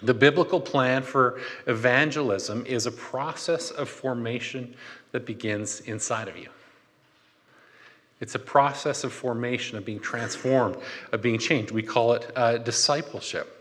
The 0.03 0.15
biblical 0.15 0.61
plan 0.61 1.03
for 1.03 1.41
evangelism 1.67 2.65
is 2.67 2.87
a 2.87 2.93
process 2.93 3.71
of 3.73 3.89
formation 3.89 4.77
that 5.11 5.27
begins 5.27 5.81
inside 5.81 6.29
of 6.29 6.37
you. 6.37 6.49
It's 8.21 8.35
a 8.35 8.39
process 8.39 9.05
of 9.05 9.13
formation, 9.13 9.79
of 9.79 9.85
being 9.85 10.01
transformed, 10.01 10.77
of 11.13 11.23
being 11.23 11.39
changed. 11.39 11.71
We 11.71 11.83
call 11.83 12.15
it 12.15 12.31
uh, 12.35 12.59
discipleship. 12.59 13.55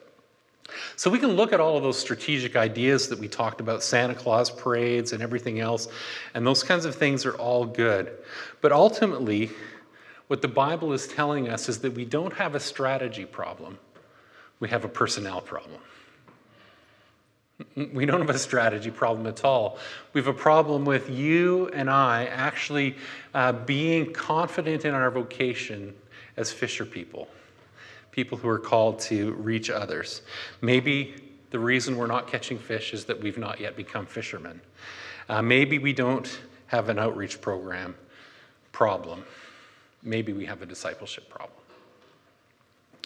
So 0.96 1.10
we 1.10 1.20
can 1.20 1.32
look 1.32 1.54
at 1.54 1.60
all 1.60 1.78
of 1.78 1.84
those 1.84 1.98
strategic 1.98 2.56
ideas 2.56 3.08
that 3.10 3.20
we 3.20 3.28
talked 3.28 3.62
about, 3.62 3.84
Santa 3.84 4.16
Claus 4.16 4.50
parades 4.50 5.14
and 5.14 5.24
everything 5.24 5.60
else, 5.60 5.88
and 6.34 6.46
those 6.46 6.64
kinds 6.64 6.86
of 6.86 6.96
things 6.96 7.26
are 7.26 7.36
all 7.36 7.66
good. 7.66 8.12
But 8.62 8.72
ultimately, 8.72 9.52
what 10.28 10.42
the 10.42 10.48
Bible 10.48 10.92
is 10.94 11.08
telling 11.08 11.50
us 11.50 11.70
is 11.70 11.80
that 11.80 11.94
we 11.94 12.04
don't 12.04 12.34
have 12.34 12.56
a 12.56 12.60
strategy 12.60 13.26
problem, 13.26 13.80
we 14.60 14.70
have 14.70 14.84
a 14.84 14.90
personnel 14.90 15.42
problem. 15.42 15.80
We 17.76 18.06
don't 18.06 18.22
have 18.22 18.30
a 18.30 18.38
strategy 18.38 18.92
problem 18.92 19.26
at 19.26 19.44
all. 19.44 19.80
We 20.14 20.22
have 20.22 20.28
a 20.28 20.34
problem 20.34 20.86
with 20.86 21.10
you 21.10 21.70
and 21.70 21.90
I 21.90 22.26
actually 22.26 22.96
uh, 23.34 23.52
being 23.52 24.14
confident 24.14 24.86
in 24.86 24.94
our 24.94 25.10
vocation 25.10 25.96
as 26.36 26.52
fisher 26.52 26.86
people 26.86 27.28
people 28.18 28.36
who 28.36 28.50
are 28.50 28.58
called 28.58 28.98
to 28.98 29.34
reach 29.34 29.70
others. 29.70 30.24
Maybe 30.60 31.14
the 31.52 31.60
reason 31.60 31.96
we're 31.96 32.08
not 32.08 32.28
catching 32.28 32.58
fish 32.58 32.92
is 32.92 33.06
that 33.06 33.22
we've 33.22 33.38
not 33.38 33.60
yet 33.60 33.76
become 33.76 34.08
fishermen. 34.08 34.60
Uh, 35.30 35.44
maybe 35.44 35.78
we 35.78 35.94
don't 35.94 36.40
have 36.66 36.90
an 36.90 36.98
outreach 36.98 37.40
program 37.42 37.94
problem. 38.72 39.24
Maybe 40.02 40.34
we 40.34 40.46
have 40.46 40.64
a 40.64 40.66
discipleship 40.66 41.30
problem. 41.30 41.57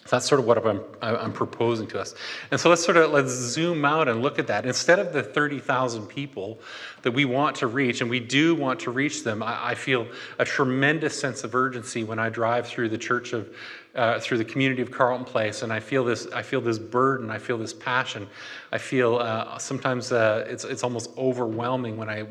That's 0.08 0.26
sort 0.26 0.40
of 0.40 0.46
what 0.46 0.66
I'm, 0.66 0.80
I'm 1.00 1.32
proposing 1.32 1.86
to 1.88 2.00
us. 2.00 2.14
And 2.50 2.60
so 2.60 2.68
let's 2.68 2.84
sort 2.84 2.96
of 2.96 3.12
let's 3.12 3.30
zoom 3.30 3.84
out 3.84 4.08
and 4.08 4.20
look 4.20 4.38
at 4.38 4.48
that. 4.48 4.66
Instead 4.66 4.98
of 4.98 5.12
the 5.12 5.22
30,000 5.22 6.06
people 6.06 6.58
that 7.02 7.12
we 7.12 7.24
want 7.24 7.56
to 7.56 7.68
reach, 7.68 8.00
and 8.00 8.10
we 8.10 8.18
do 8.18 8.54
want 8.54 8.80
to 8.80 8.90
reach 8.90 9.22
them, 9.22 9.42
I, 9.42 9.70
I 9.70 9.74
feel 9.74 10.06
a 10.38 10.44
tremendous 10.44 11.18
sense 11.18 11.44
of 11.44 11.54
urgency 11.54 12.02
when 12.02 12.18
I 12.18 12.30
drive 12.30 12.66
through 12.66 12.88
the 12.88 12.98
church 12.98 13.32
of, 13.32 13.54
uh, 13.94 14.18
through 14.18 14.38
the 14.38 14.44
community 14.44 14.82
of 14.82 14.90
Carleton 14.90 15.24
Place, 15.24 15.62
and 15.62 15.72
I 15.72 15.78
feel 15.78 16.04
this, 16.04 16.26
I 16.34 16.42
feel 16.42 16.60
this 16.60 16.80
burden, 16.80 17.30
I 17.30 17.38
feel 17.38 17.56
this 17.56 17.72
passion. 17.72 18.26
I 18.72 18.78
feel 18.78 19.18
uh, 19.18 19.56
sometimes 19.58 20.10
uh, 20.10 20.44
it's, 20.48 20.64
it's 20.64 20.82
almost 20.82 21.10
overwhelming 21.16 21.96
when 21.96 22.08
I 22.08 22.26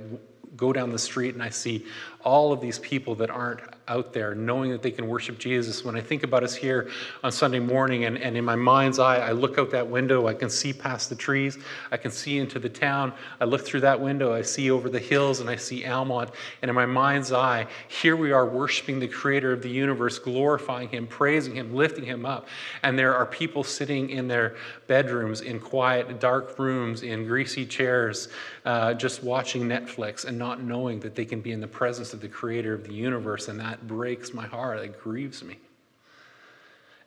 go 0.58 0.74
down 0.74 0.92
the 0.92 1.00
street 1.00 1.34
and 1.34 1.42
I 1.42 1.50
see 1.50 1.86
all 2.24 2.52
of 2.52 2.62
these 2.62 2.80
people 2.80 3.16
that 3.16 3.30
aren't 3.30 3.62
out 3.88 4.14
there 4.14 4.34
knowing 4.34 4.72
that 4.72 4.82
they 4.82 4.92
can 4.92 5.08
worship 5.08 5.38
Jesus. 5.38 5.84
When 5.84 5.98
I 5.98 6.02
think 6.02 6.24
about 6.24 6.44
us 6.44 6.56
here 6.56 6.90
on 7.24 7.32
Sunday 7.32 7.60
morning 7.60 8.06
and, 8.06 8.18
and 8.18 8.38
in 8.38 8.46
my 8.46 8.56
mind's 8.56 9.00
eye, 9.00 9.18
I 9.18 9.32
look 9.32 9.58
out 9.58 9.72
that 9.72 9.88
window, 9.88 10.28
I 10.28 10.34
can 10.34 10.50
see 10.50 10.72
past 10.72 11.10
the 11.10 11.16
trees, 11.16 11.58
I 11.92 11.98
can 11.98 12.10
see 12.10 12.38
into 12.38 12.58
the 12.58 12.70
town. 12.70 13.12
I 13.42 13.46
look 13.46 13.66
through 13.66 13.82
that 13.82 14.00
window, 14.00 14.34
I 14.34 14.44
see 14.44 14.72
over 14.72 14.90
the 14.90 15.00
hills 15.00 15.42
and 15.42 15.50
I 15.50 15.58
see 15.58 15.86
Almonte. 15.86 16.34
And 16.62 16.70
in 16.70 16.76
my 16.76 16.86
mind's 16.86 17.34
eye, 17.34 17.68
here 17.90 18.16
we 18.16 18.32
are 18.32 18.46
worshiping 18.46 19.00
the 19.00 19.08
creator 19.08 19.52
of 19.52 19.62
the 19.62 19.70
universe, 19.70 20.20
glorifying 20.20 20.88
him, 20.88 21.06
praising 21.06 21.56
him, 21.56 21.76
lifting 21.76 22.06
him 22.06 22.26
up. 22.26 22.48
And 22.84 22.98
there 22.98 23.16
are 23.16 23.26
people 23.26 23.64
sitting 23.64 24.10
in 24.10 24.28
their 24.28 24.56
bedrooms, 24.88 25.42
in 25.42 25.60
quiet, 25.60 26.20
dark 26.20 26.58
rooms, 26.58 27.04
in 27.04 27.26
greasy 27.26 27.66
chairs, 27.66 28.30
uh, 28.64 28.94
just 28.94 29.22
watching 29.22 29.64
Netflix 29.64 30.24
and 30.24 30.38
not 30.38 30.62
knowing 30.62 31.00
that 31.02 31.16
they 31.16 31.26
can 31.26 31.42
be 31.42 31.52
in 31.52 31.60
the 31.60 31.68
presence 31.68 32.11
of 32.14 32.22
the 32.22 32.28
creator 32.28 32.74
of 32.74 32.86
the 32.86 32.94
universe. 32.94 33.48
And 33.48 33.60
that 33.60 33.88
breaks 33.88 34.34
my 34.34 34.48
heart, 34.48 34.82
that 34.82 35.00
grieves 35.00 35.44
me. 35.44 35.58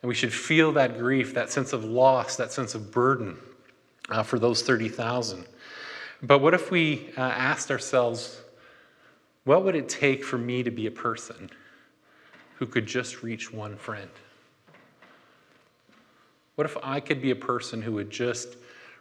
And 0.01 0.07
we 0.07 0.15
should 0.15 0.33
feel 0.33 0.71
that 0.73 0.97
grief, 0.97 1.33
that 1.33 1.51
sense 1.51 1.73
of 1.73 1.83
loss, 1.83 2.35
that 2.35 2.51
sense 2.51 2.75
of 2.75 2.91
burden 2.91 3.37
uh, 4.09 4.23
for 4.23 4.37
those 4.37 4.61
30,000. 4.61 5.45
But 6.21 6.39
what 6.39 6.53
if 6.53 6.71
we 6.71 7.09
uh, 7.17 7.21
asked 7.21 7.71
ourselves, 7.71 8.41
what 9.43 9.63
would 9.63 9.75
it 9.75 9.89
take 9.89 10.23
for 10.23 10.37
me 10.37 10.63
to 10.63 10.71
be 10.71 10.87
a 10.87 10.91
person 10.91 11.49
who 12.57 12.65
could 12.65 12.85
just 12.85 13.23
reach 13.23 13.51
one 13.51 13.75
friend? 13.75 14.09
What 16.55 16.65
if 16.65 16.77
I 16.83 16.99
could 16.99 17.21
be 17.21 17.31
a 17.31 17.35
person 17.35 17.81
who 17.81 17.93
would 17.93 18.09
just 18.09 18.55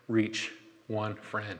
reach 0.08 0.52
one 0.86 1.14
friend? 1.14 1.58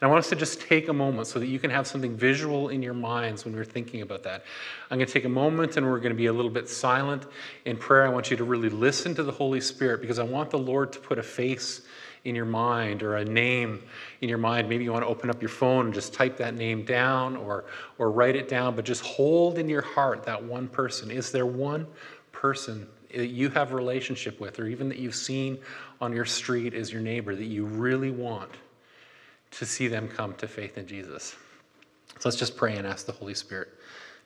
And 0.00 0.08
I 0.08 0.10
want 0.10 0.24
us 0.24 0.30
to 0.30 0.36
just 0.36 0.62
take 0.62 0.88
a 0.88 0.94
moment 0.94 1.26
so 1.26 1.38
that 1.38 1.46
you 1.46 1.58
can 1.58 1.70
have 1.70 1.86
something 1.86 2.16
visual 2.16 2.70
in 2.70 2.82
your 2.82 2.94
minds 2.94 3.44
when 3.44 3.54
we're 3.54 3.66
thinking 3.66 4.00
about 4.00 4.22
that. 4.22 4.44
I'm 4.90 4.96
going 4.96 5.06
to 5.06 5.12
take 5.12 5.26
a 5.26 5.28
moment 5.28 5.76
and 5.76 5.86
we're 5.86 5.98
going 5.98 6.12
to 6.12 6.16
be 6.16 6.26
a 6.26 6.32
little 6.32 6.50
bit 6.50 6.70
silent 6.70 7.26
in 7.66 7.76
prayer. 7.76 8.06
I 8.06 8.08
want 8.08 8.30
you 8.30 8.36
to 8.38 8.44
really 8.44 8.70
listen 8.70 9.14
to 9.16 9.22
the 9.22 9.32
Holy 9.32 9.60
Spirit 9.60 10.00
because 10.00 10.18
I 10.18 10.22
want 10.22 10.48
the 10.48 10.58
Lord 10.58 10.92
to 10.94 11.00
put 11.00 11.18
a 11.18 11.22
face 11.22 11.82
in 12.24 12.34
your 12.34 12.46
mind 12.46 13.02
or 13.02 13.16
a 13.16 13.24
name 13.26 13.82
in 14.22 14.30
your 14.30 14.38
mind. 14.38 14.70
Maybe 14.70 14.84
you 14.84 14.92
want 14.92 15.04
to 15.04 15.08
open 15.08 15.28
up 15.28 15.42
your 15.42 15.50
phone 15.50 15.86
and 15.86 15.94
just 15.94 16.14
type 16.14 16.38
that 16.38 16.54
name 16.54 16.82
down 16.86 17.36
or, 17.36 17.66
or 17.98 18.10
write 18.10 18.36
it 18.36 18.48
down, 18.48 18.76
but 18.76 18.86
just 18.86 19.02
hold 19.02 19.58
in 19.58 19.68
your 19.68 19.82
heart 19.82 20.24
that 20.24 20.42
one 20.42 20.66
person. 20.68 21.10
Is 21.10 21.30
there 21.30 21.46
one 21.46 21.86
person 22.32 22.88
that 23.14 23.28
you 23.28 23.50
have 23.50 23.72
a 23.72 23.76
relationship 23.76 24.40
with 24.40 24.58
or 24.58 24.66
even 24.66 24.88
that 24.88 24.98
you've 24.98 25.14
seen 25.14 25.58
on 26.00 26.14
your 26.14 26.24
street 26.24 26.72
as 26.72 26.90
your 26.90 27.02
neighbor 27.02 27.34
that 27.34 27.44
you 27.44 27.66
really 27.66 28.10
want? 28.10 28.50
To 29.52 29.66
see 29.66 29.88
them 29.88 30.08
come 30.08 30.34
to 30.34 30.48
faith 30.48 30.78
in 30.78 30.86
Jesus. 30.86 31.34
So 32.18 32.28
let's 32.28 32.36
just 32.36 32.56
pray 32.56 32.76
and 32.76 32.86
ask 32.86 33.06
the 33.06 33.12
Holy 33.12 33.34
Spirit 33.34 33.68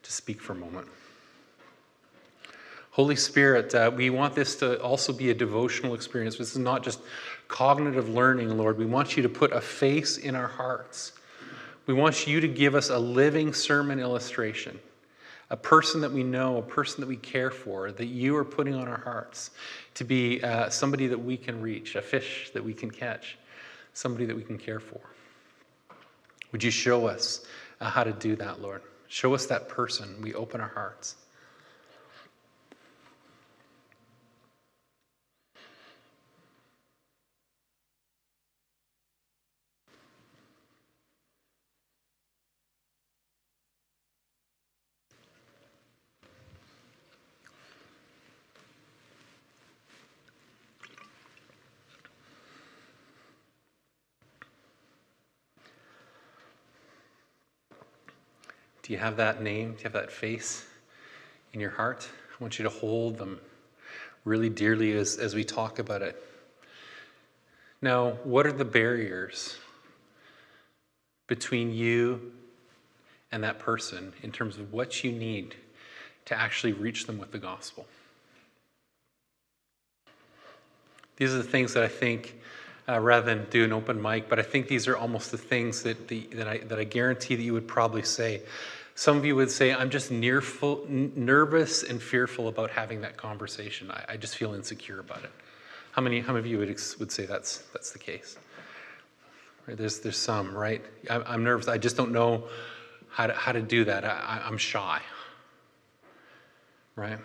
to 0.03 0.11
speak 0.11 0.41
for 0.41 0.53
a 0.53 0.55
moment. 0.55 0.87
Holy 2.91 3.15
Spirit, 3.17 3.75
uh, 3.75 3.91
we 3.93 4.09
want 4.09 4.35
this 4.35 4.55
to 4.57 4.81
also 4.81 5.11
be 5.11 5.29
a 5.29 5.33
devotional 5.33 5.95
experience. 5.95 6.37
This 6.37 6.51
is 6.51 6.57
not 6.57 6.81
just 6.81 7.01
cognitive 7.49 8.07
learning, 8.07 8.57
Lord. 8.57 8.77
We 8.77 8.85
want 8.85 9.17
you 9.17 9.23
to 9.23 9.27
put 9.29 9.51
a 9.51 9.59
face 9.59 10.17
in 10.17 10.33
our 10.33 10.47
hearts. 10.47 11.11
We 11.87 11.93
want 11.93 12.25
you 12.25 12.39
to 12.39 12.47
give 12.47 12.73
us 12.73 12.89
a 12.89 12.97
living 12.97 13.53
sermon 13.53 13.99
illustration, 13.99 14.79
a 15.49 15.57
person 15.57 15.99
that 16.01 16.11
we 16.11 16.23
know, 16.23 16.57
a 16.57 16.61
person 16.61 17.01
that 17.01 17.07
we 17.07 17.17
care 17.17 17.51
for, 17.51 17.91
that 17.91 18.05
you 18.05 18.35
are 18.37 18.45
putting 18.45 18.73
on 18.73 18.87
our 18.87 19.01
hearts 19.01 19.51
to 19.95 20.03
be 20.03 20.41
uh, 20.41 20.69
somebody 20.69 21.07
that 21.07 21.19
we 21.19 21.35
can 21.35 21.61
reach, 21.61 21.95
a 21.95 22.01
fish 22.01 22.49
that 22.53 22.63
we 22.63 22.73
can 22.73 22.89
catch, 22.89 23.37
somebody 23.95 24.25
that 24.25 24.35
we 24.35 24.43
can 24.43 24.57
care 24.57 24.79
for. 24.79 25.01
Would 26.51 26.63
you 26.63 26.71
show 26.71 27.07
us 27.07 27.45
uh, 27.81 27.89
how 27.89 28.03
to 28.03 28.11
do 28.11 28.35
that, 28.35 28.61
Lord? 28.61 28.81
Show 29.07 29.33
us 29.33 29.45
that 29.47 29.67
person. 29.67 30.21
We 30.21 30.33
open 30.33 30.61
our 30.61 30.69
hearts. 30.69 31.15
Do 58.85 58.93
you 58.93 58.99
have 58.99 59.17
that 59.17 59.41
name? 59.41 59.71
Do 59.71 59.77
you 59.79 59.83
have 59.85 59.93
that 59.93 60.11
face 60.11 60.63
in 61.53 61.59
your 61.59 61.71
heart? 61.71 62.07
I 62.29 62.43
want 62.43 62.59
you 62.59 62.63
to 62.63 62.69
hold 62.69 63.17
them 63.17 63.39
really 64.25 64.47
dearly 64.47 64.95
as, 64.95 65.17
as 65.17 65.33
we 65.33 65.43
talk 65.43 65.79
about 65.79 66.03
it. 66.03 66.23
Now, 67.81 68.11
what 68.23 68.45
are 68.45 68.51
the 68.51 68.63
barriers 68.63 69.57
between 71.25 71.73
you 71.73 72.31
and 73.31 73.43
that 73.43 73.57
person 73.57 74.13
in 74.21 74.31
terms 74.31 74.59
of 74.59 74.71
what 74.71 75.03
you 75.03 75.11
need 75.11 75.55
to 76.25 76.39
actually 76.39 76.73
reach 76.73 77.07
them 77.07 77.17
with 77.17 77.31
the 77.31 77.39
gospel? 77.39 77.87
These 81.17 81.33
are 81.33 81.37
the 81.37 81.43
things 81.43 81.73
that 81.73 81.81
I 81.81 81.87
think 81.87 82.39
uh, 82.87 82.99
rather 82.99 83.25
than 83.25 83.47
do 83.49 83.63
an 83.63 83.73
open 83.73 83.99
mic. 83.99 84.29
But 84.29 84.39
I 84.39 84.43
think 84.43 84.67
these 84.67 84.87
are 84.87 84.95
almost 84.95 85.31
the 85.31 85.37
things 85.37 85.83
that, 85.83 86.07
the, 86.07 86.27
that, 86.33 86.47
I, 86.47 86.57
that 86.59 86.77
I 86.77 86.83
guarantee 86.83 87.35
that 87.35 87.41
you 87.41 87.53
would 87.53 87.67
probably 87.67 88.03
say. 88.03 88.43
Some 88.97 89.17
of 89.17 89.25
you 89.25 89.35
would 89.35 89.51
say, 89.51 89.73
I'm 89.73 89.89
just 89.89 90.09
nearful, 90.09 90.85
nervous 90.87 91.83
and 91.83 92.01
fearful 92.01 92.47
about 92.47 92.71
having 92.71 93.01
that 93.01 93.17
conversation. 93.17 93.91
I, 93.91 94.05
I 94.09 94.17
just 94.17 94.37
feel 94.37 94.53
insecure 94.53 95.01
about 95.01 95.25
it. 95.25 95.31
How 95.91 96.01
many, 96.01 96.21
how 96.21 96.31
many 96.31 96.39
of 96.39 96.45
you 96.45 96.57
would, 96.59 96.69
would 96.99 97.11
say 97.11 97.25
that's, 97.25 97.57
that's 97.73 97.91
the 97.91 97.99
case? 97.99 98.37
Right, 99.67 99.77
there's, 99.77 99.99
there's 99.99 100.17
some, 100.17 100.55
right? 100.55 100.81
I'm, 101.09 101.23
I'm 101.27 101.43
nervous. 101.43 101.67
I 101.67 101.77
just 101.77 101.97
don't 101.97 102.13
know 102.13 102.45
how 103.09 103.27
to, 103.27 103.33
how 103.33 103.51
to 103.51 103.61
do 103.61 103.83
that. 103.83 104.05
I, 104.05 104.41
I'm 104.45 104.57
shy, 104.57 105.01
right? 106.95 107.19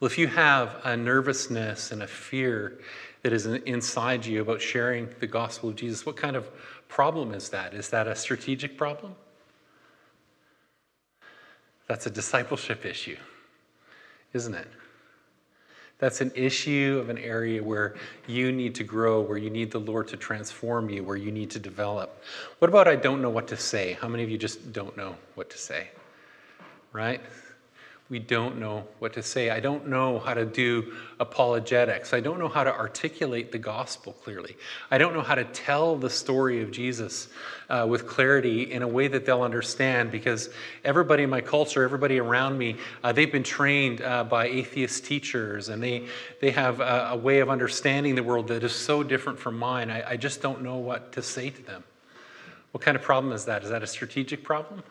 Well, 0.00 0.06
if 0.06 0.18
you 0.18 0.26
have 0.26 0.80
a 0.84 0.98
nervousness 0.98 1.92
and 1.92 2.02
a 2.02 2.06
fear 2.06 2.78
that 3.22 3.32
is 3.32 3.46
inside 3.46 4.26
you 4.26 4.42
about 4.42 4.60
sharing 4.60 5.08
the 5.20 5.26
gospel 5.26 5.70
of 5.70 5.76
Jesus, 5.76 6.04
what 6.04 6.16
kind 6.16 6.36
of 6.36 6.50
problem 6.88 7.32
is 7.32 7.48
that? 7.48 7.72
Is 7.72 7.88
that 7.88 8.06
a 8.06 8.14
strategic 8.14 8.76
problem? 8.76 9.14
That's 11.86 12.06
a 12.06 12.10
discipleship 12.10 12.84
issue, 12.84 13.16
isn't 14.32 14.54
it? 14.54 14.66
That's 15.98 16.20
an 16.20 16.30
issue 16.34 16.98
of 17.00 17.08
an 17.08 17.16
area 17.16 17.62
where 17.62 17.94
you 18.26 18.52
need 18.52 18.74
to 18.74 18.84
grow, 18.84 19.22
where 19.22 19.38
you 19.38 19.48
need 19.48 19.70
the 19.70 19.80
Lord 19.80 20.08
to 20.08 20.16
transform 20.16 20.90
you, 20.90 21.02
where 21.02 21.16
you 21.16 21.32
need 21.32 21.50
to 21.52 21.58
develop. 21.58 22.22
What 22.58 22.68
about 22.68 22.86
I 22.86 22.96
don't 22.96 23.22
know 23.22 23.30
what 23.30 23.48
to 23.48 23.56
say? 23.56 23.94
How 23.94 24.08
many 24.08 24.22
of 24.22 24.28
you 24.28 24.36
just 24.36 24.72
don't 24.72 24.94
know 24.96 25.16
what 25.36 25.48
to 25.50 25.58
say? 25.58 25.88
Right? 26.92 27.22
We 28.08 28.20
don't 28.20 28.58
know 28.60 28.84
what 29.00 29.14
to 29.14 29.22
say. 29.22 29.50
I 29.50 29.58
don't 29.58 29.88
know 29.88 30.20
how 30.20 30.32
to 30.32 30.44
do 30.44 30.94
apologetics. 31.18 32.12
I 32.12 32.20
don't 32.20 32.38
know 32.38 32.46
how 32.48 32.62
to 32.62 32.72
articulate 32.72 33.50
the 33.50 33.58
gospel 33.58 34.12
clearly. 34.12 34.56
I 34.92 34.98
don't 34.98 35.12
know 35.12 35.22
how 35.22 35.34
to 35.34 35.44
tell 35.44 35.96
the 35.96 36.08
story 36.08 36.62
of 36.62 36.70
Jesus 36.70 37.26
uh, 37.68 37.84
with 37.88 38.06
clarity 38.06 38.72
in 38.72 38.82
a 38.82 38.88
way 38.88 39.08
that 39.08 39.26
they'll 39.26 39.42
understand 39.42 40.12
because 40.12 40.50
everybody 40.84 41.24
in 41.24 41.30
my 41.30 41.40
culture, 41.40 41.82
everybody 41.82 42.20
around 42.20 42.56
me, 42.56 42.76
uh, 43.02 43.10
they've 43.10 43.32
been 43.32 43.42
trained 43.42 44.00
uh, 44.02 44.22
by 44.22 44.46
atheist 44.46 45.04
teachers 45.04 45.68
and 45.68 45.82
they, 45.82 46.06
they 46.40 46.52
have 46.52 46.78
a, 46.78 47.08
a, 47.10 47.16
way 47.16 47.40
of 47.40 47.50
understanding 47.50 48.14
the 48.14 48.22
world 48.22 48.46
that 48.46 48.62
is 48.62 48.72
so 48.72 49.02
different 49.02 49.36
from 49.36 49.58
mine. 49.58 49.90
I, 49.90 50.10
I 50.10 50.16
just 50.16 50.40
don't 50.40 50.62
know 50.62 50.76
what 50.76 51.10
to 51.14 51.22
say 51.22 51.50
to 51.50 51.62
them. 51.62 51.82
What 52.70 52.84
kind 52.84 52.96
of 52.96 53.02
problem 53.02 53.32
is 53.32 53.46
that? 53.46 53.64
Is 53.64 53.70
that 53.70 53.82
a 53.82 53.86
strategic 53.86 54.44
problem? 54.44 54.84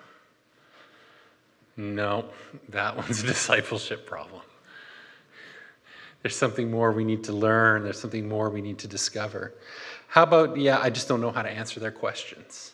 No, 1.77 2.25
that 2.69 2.95
one's 2.97 3.23
a 3.23 3.27
discipleship 3.27 4.05
problem. 4.05 4.41
There's 6.21 6.35
something 6.35 6.71
more 6.71 6.91
we 6.91 7.03
need 7.03 7.23
to 7.25 7.33
learn. 7.33 7.83
There's 7.83 7.99
something 7.99 8.27
more 8.27 8.49
we 8.49 8.61
need 8.61 8.79
to 8.79 8.87
discover. 8.87 9.53
How 10.07 10.23
about, 10.23 10.57
yeah, 10.57 10.79
I 10.79 10.89
just 10.89 11.07
don't 11.07 11.21
know 11.21 11.31
how 11.31 11.43
to 11.43 11.49
answer 11.49 11.79
their 11.79 11.91
questions? 11.91 12.71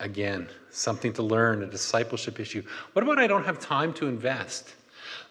Again, 0.00 0.48
something 0.70 1.12
to 1.14 1.22
learn, 1.22 1.62
a 1.62 1.66
discipleship 1.66 2.38
issue. 2.40 2.62
What 2.92 3.02
about 3.02 3.18
I 3.18 3.26
don't 3.26 3.44
have 3.44 3.58
time 3.58 3.92
to 3.94 4.06
invest? 4.06 4.74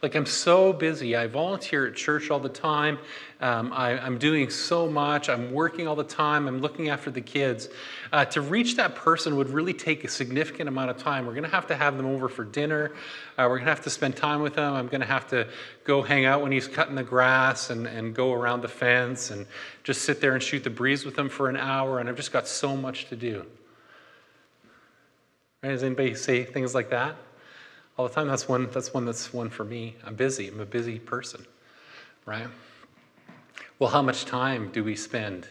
Like, 0.03 0.13
I'm 0.13 0.27
so 0.27 0.73
busy. 0.73 1.15
I 1.15 1.25
volunteer 1.25 1.87
at 1.87 1.95
church 1.95 2.29
all 2.29 2.39
the 2.39 2.49
time. 2.49 2.99
Um, 3.41 3.73
I, 3.73 3.93
am 4.05 4.19
doing 4.19 4.51
so 4.51 4.87
much. 4.87 5.27
I'm 5.27 5.51
working 5.51 5.87
all 5.87 5.95
the 5.95 6.03
time. 6.03 6.47
I'm 6.47 6.61
looking 6.61 6.89
after 6.89 7.09
the 7.09 7.21
kids. 7.21 7.67
Uh, 8.13 8.23
to 8.25 8.41
reach 8.41 8.75
that 8.75 8.93
person 8.93 9.37
would 9.37 9.49
really 9.49 9.73
take 9.73 10.03
a 10.03 10.07
significant 10.07 10.69
amount 10.69 10.91
of 10.91 10.97
time. 10.97 11.25
We're 11.25 11.33
going 11.33 11.45
to 11.45 11.49
have 11.49 11.65
to 11.67 11.75
have 11.75 11.97
them 11.97 12.05
over 12.05 12.29
for 12.29 12.45
dinner. 12.45 12.91
Uh, 13.39 13.47
we're 13.49 13.57
going 13.57 13.65
to 13.65 13.71
have 13.71 13.81
to 13.85 13.89
spend 13.89 14.15
time 14.15 14.41
with 14.41 14.53
them. 14.53 14.75
I'm 14.75 14.87
going 14.87 15.01
to 15.01 15.07
have 15.07 15.27
to 15.29 15.47
go 15.83 16.03
hang 16.03 16.25
out 16.25 16.43
when 16.43 16.51
he's 16.51 16.67
cutting 16.67 16.93
the 16.93 17.03
grass 17.03 17.71
and, 17.71 17.87
and 17.87 18.13
go 18.13 18.33
around 18.33 18.61
the 18.61 18.67
fence 18.67 19.31
and 19.31 19.47
just 19.83 20.03
sit 20.03 20.21
there 20.21 20.33
and 20.35 20.43
shoot 20.43 20.63
the 20.63 20.69
breeze 20.69 21.05
with 21.05 21.17
him 21.17 21.27
for 21.27 21.49
an 21.49 21.57
hour. 21.57 21.99
And 21.99 22.07
I've 22.07 22.17
just 22.17 22.31
got 22.31 22.47
so 22.47 22.77
much 22.77 23.09
to 23.09 23.15
do. 23.15 23.47
Right? 25.63 25.69
Does 25.69 25.81
anybody 25.81 26.13
say 26.13 26.43
things 26.43 26.75
like 26.75 26.91
that? 26.91 27.15
All 27.97 28.07
the 28.07 28.13
time. 28.13 28.27
That's 28.27 28.47
one, 28.47 28.69
that's 28.71 28.93
one 28.93 29.05
that's 29.05 29.33
one 29.33 29.49
for 29.49 29.63
me. 29.63 29.95
I'm 30.05 30.15
busy. 30.15 30.47
I'm 30.47 30.59
a 30.59 30.65
busy 30.65 30.99
person, 30.99 31.45
right? 32.25 32.47
Well, 33.79 33.89
how 33.89 34.01
much 34.01 34.25
time 34.25 34.71
do 34.71 34.83
we 34.83 34.95
spend 34.95 35.47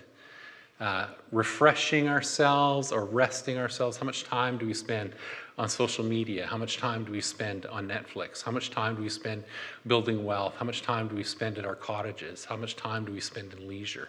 uh, 0.81 1.09
refreshing 1.33 2.09
ourselves 2.09 2.93
or 2.93 3.05
resting 3.05 3.59
ourselves? 3.59 3.97
How 3.97 4.05
much 4.05 4.25
time 4.25 4.59
do 4.59 4.67
we 4.67 4.75
spend 4.75 5.15
on 5.59 5.69
social 5.69 6.05
media? 6.05 6.47
How 6.47 6.57
much 6.57 6.79
time 6.79 7.05
do 7.05 7.13
we 7.13 7.21
spend 7.21 7.67
on 7.67 7.89
Netflix? 7.89 8.43
How 8.43 8.53
much 8.53 8.71
time 8.71 8.97
do 8.97 9.03
we 9.03 9.09
spend 9.09 9.45
building 9.87 10.25
wealth? 10.25 10.55
How 10.59 10.65
much 10.65 10.83
time 10.83 11.09
do 11.09 11.15
we 11.15 11.25
spend 11.25 11.59
at 11.59 11.65
our 11.65 11.75
cottages? 11.75 12.45
How 12.45 12.57
much 12.57 12.77
time 12.77 13.05
do 13.05 13.13
we 13.13 13.21
spend 13.21 13.53
in 13.55 13.67
leisure? 13.67 14.09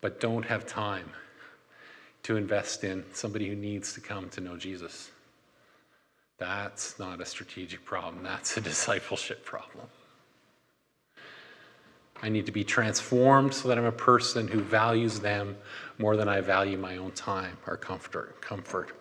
But 0.00 0.20
don't 0.20 0.44
have 0.44 0.66
time 0.66 1.10
to 2.24 2.36
invest 2.36 2.84
in 2.84 3.04
somebody 3.12 3.48
who 3.48 3.54
needs 3.56 3.94
to 3.94 4.00
come 4.00 4.28
to 4.30 4.40
know 4.40 4.56
Jesus. 4.56 5.10
That's 6.38 6.98
not 6.98 7.20
a 7.20 7.24
strategic 7.24 7.84
problem, 7.84 8.22
that's 8.22 8.56
a 8.56 8.60
discipleship 8.72 9.44
problem. 9.44 9.86
I 12.22 12.28
need 12.28 12.46
to 12.46 12.52
be 12.52 12.62
transformed 12.62 13.52
so 13.52 13.68
that 13.68 13.78
I'm 13.78 13.84
a 13.84 13.92
person 13.92 14.46
who 14.46 14.60
values 14.60 15.18
them 15.18 15.56
more 15.98 16.16
than 16.16 16.28
I 16.28 16.40
value 16.40 16.78
my 16.78 16.96
own 16.96 17.10
time 17.12 17.56
or 17.66 17.76
comfort. 17.76 18.40
comfort. 18.40 18.92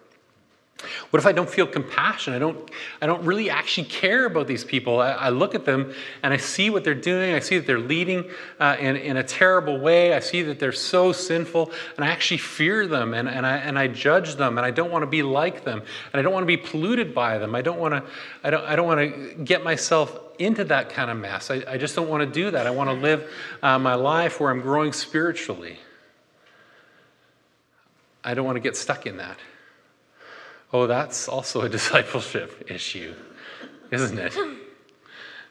What 1.09 1.19
if 1.19 1.25
I 1.25 1.31
don't 1.31 1.49
feel 1.49 1.67
compassion? 1.67 2.33
I 2.33 2.39
don't, 2.39 2.69
I 3.01 3.05
don't 3.05 3.23
really 3.23 3.49
actually 3.49 3.87
care 3.87 4.25
about 4.25 4.47
these 4.47 4.63
people. 4.63 4.99
I, 4.99 5.11
I 5.11 5.29
look 5.29 5.55
at 5.55 5.65
them 5.65 5.93
and 6.23 6.33
I 6.33 6.37
see 6.37 6.69
what 6.69 6.83
they're 6.83 6.93
doing. 6.93 7.33
I 7.33 7.39
see 7.39 7.57
that 7.57 7.67
they're 7.67 7.79
leading 7.79 8.29
uh, 8.59 8.77
in, 8.79 8.95
in 8.95 9.17
a 9.17 9.23
terrible 9.23 9.79
way. 9.79 10.13
I 10.13 10.19
see 10.19 10.41
that 10.43 10.59
they're 10.59 10.71
so 10.71 11.11
sinful 11.11 11.71
and 11.95 12.05
I 12.05 12.09
actually 12.09 12.37
fear 12.37 12.87
them 12.87 13.13
and, 13.13 13.27
and, 13.27 13.45
I, 13.45 13.57
and 13.57 13.77
I 13.77 13.87
judge 13.87 14.35
them 14.35 14.57
and 14.57 14.65
I 14.65 14.71
don't 14.71 14.91
want 14.91 15.03
to 15.03 15.07
be 15.07 15.23
like 15.23 15.63
them 15.63 15.79
and 15.79 16.19
I 16.19 16.21
don't 16.21 16.33
want 16.33 16.43
to 16.43 16.47
be 16.47 16.57
polluted 16.57 17.13
by 17.13 17.37
them. 17.37 17.55
I 17.55 17.61
don't 17.61 17.79
want 17.79 17.93
to, 17.93 18.03
I 18.43 18.49
don't, 18.49 18.65
I 18.65 18.75
don't 18.75 18.87
want 18.87 18.99
to 18.99 19.35
get 19.43 19.63
myself 19.63 20.19
into 20.39 20.63
that 20.65 20.89
kind 20.89 21.11
of 21.11 21.17
mess. 21.17 21.51
I, 21.51 21.63
I 21.67 21.77
just 21.77 21.95
don't 21.95 22.09
want 22.09 22.21
to 22.21 22.31
do 22.31 22.51
that. 22.51 22.65
I 22.65 22.71
want 22.71 22.89
to 22.89 22.95
live 22.95 23.31
uh, 23.61 23.77
my 23.77 23.95
life 23.95 24.39
where 24.39 24.49
I'm 24.49 24.61
growing 24.61 24.93
spiritually. 24.93 25.77
I 28.23 28.33
don't 28.33 28.45
want 28.45 28.55
to 28.55 28.61
get 28.61 28.75
stuck 28.75 29.05
in 29.05 29.17
that. 29.17 29.37
Oh, 30.73 30.87
that's 30.87 31.27
also 31.27 31.61
a 31.61 31.69
discipleship 31.77 32.69
issue, 32.69 33.13
isn't 33.91 34.17
it? 34.17 34.35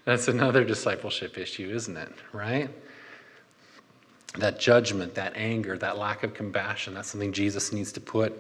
That's 0.05 0.29
another 0.29 0.65
discipleship 0.65 1.37
issue, 1.39 1.71
isn't 1.71 1.97
it? 1.97 2.13
Right? 2.33 2.71
That 4.39 4.59
judgment, 4.59 5.15
that 5.15 5.33
anger, 5.37 5.77
that 5.79 5.99
lack 5.99 6.23
of 6.23 6.35
compassion, 6.35 6.95
that's 6.95 7.09
something 7.09 7.33
Jesus 7.33 7.73
needs 7.73 7.93
to 7.93 8.01
put 8.01 8.33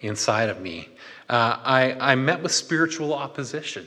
inside 0.00 0.48
of 0.48 0.60
me. 0.60 0.88
Uh, 1.28 1.58
I, 1.62 2.12
I 2.12 2.14
met 2.14 2.42
with 2.42 2.52
spiritual 2.52 3.14
opposition. 3.14 3.86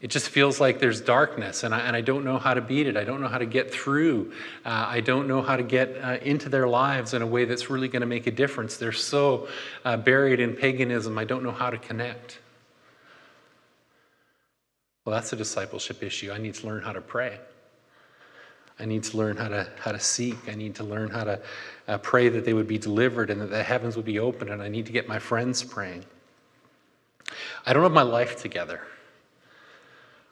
It 0.00 0.08
just 0.08 0.28
feels 0.28 0.60
like 0.60 0.78
there's 0.78 1.00
darkness, 1.00 1.62
and 1.62 1.74
I, 1.74 1.80
and 1.80 1.96
I 1.96 2.02
don't 2.02 2.22
know 2.22 2.38
how 2.38 2.52
to 2.52 2.60
beat 2.60 2.86
it. 2.86 2.98
I 2.98 3.04
don't 3.04 3.22
know 3.22 3.28
how 3.28 3.38
to 3.38 3.46
get 3.46 3.72
through. 3.72 4.32
Uh, 4.64 4.84
I 4.88 5.00
don't 5.00 5.26
know 5.26 5.40
how 5.40 5.56
to 5.56 5.62
get 5.62 5.96
uh, 6.02 6.18
into 6.20 6.50
their 6.50 6.68
lives 6.68 7.14
in 7.14 7.22
a 7.22 7.26
way 7.26 7.46
that's 7.46 7.70
really 7.70 7.88
going 7.88 8.02
to 8.02 8.06
make 8.06 8.26
a 8.26 8.30
difference. 8.30 8.76
They're 8.76 8.92
so 8.92 9.48
uh, 9.86 9.96
buried 9.96 10.38
in 10.38 10.54
paganism, 10.54 11.16
I 11.16 11.24
don't 11.24 11.42
know 11.42 11.50
how 11.50 11.70
to 11.70 11.78
connect. 11.78 12.40
Well, 15.04 15.14
that's 15.14 15.32
a 15.32 15.36
discipleship 15.36 16.02
issue. 16.02 16.30
I 16.30 16.38
need 16.38 16.54
to 16.54 16.66
learn 16.66 16.82
how 16.82 16.92
to 16.92 17.00
pray. 17.00 17.38
I 18.78 18.84
need 18.84 19.04
to 19.04 19.16
learn 19.16 19.38
how 19.38 19.48
to, 19.48 19.66
how 19.78 19.92
to 19.92 20.00
seek. 20.00 20.36
I 20.48 20.54
need 20.54 20.74
to 20.74 20.84
learn 20.84 21.08
how 21.08 21.24
to 21.24 21.40
uh, 21.88 21.98
pray 21.98 22.28
that 22.28 22.44
they 22.44 22.52
would 22.52 22.68
be 22.68 22.76
delivered 22.76 23.30
and 23.30 23.40
that 23.40 23.48
the 23.48 23.62
heavens 23.62 23.96
would 23.96 24.04
be 24.04 24.18
open, 24.18 24.50
and 24.50 24.60
I 24.60 24.68
need 24.68 24.84
to 24.86 24.92
get 24.92 25.08
my 25.08 25.18
friends 25.18 25.62
praying. 25.62 26.04
I 27.64 27.72
don't 27.72 27.82
have 27.82 27.92
my 27.92 28.02
life 28.02 28.42
together. 28.42 28.82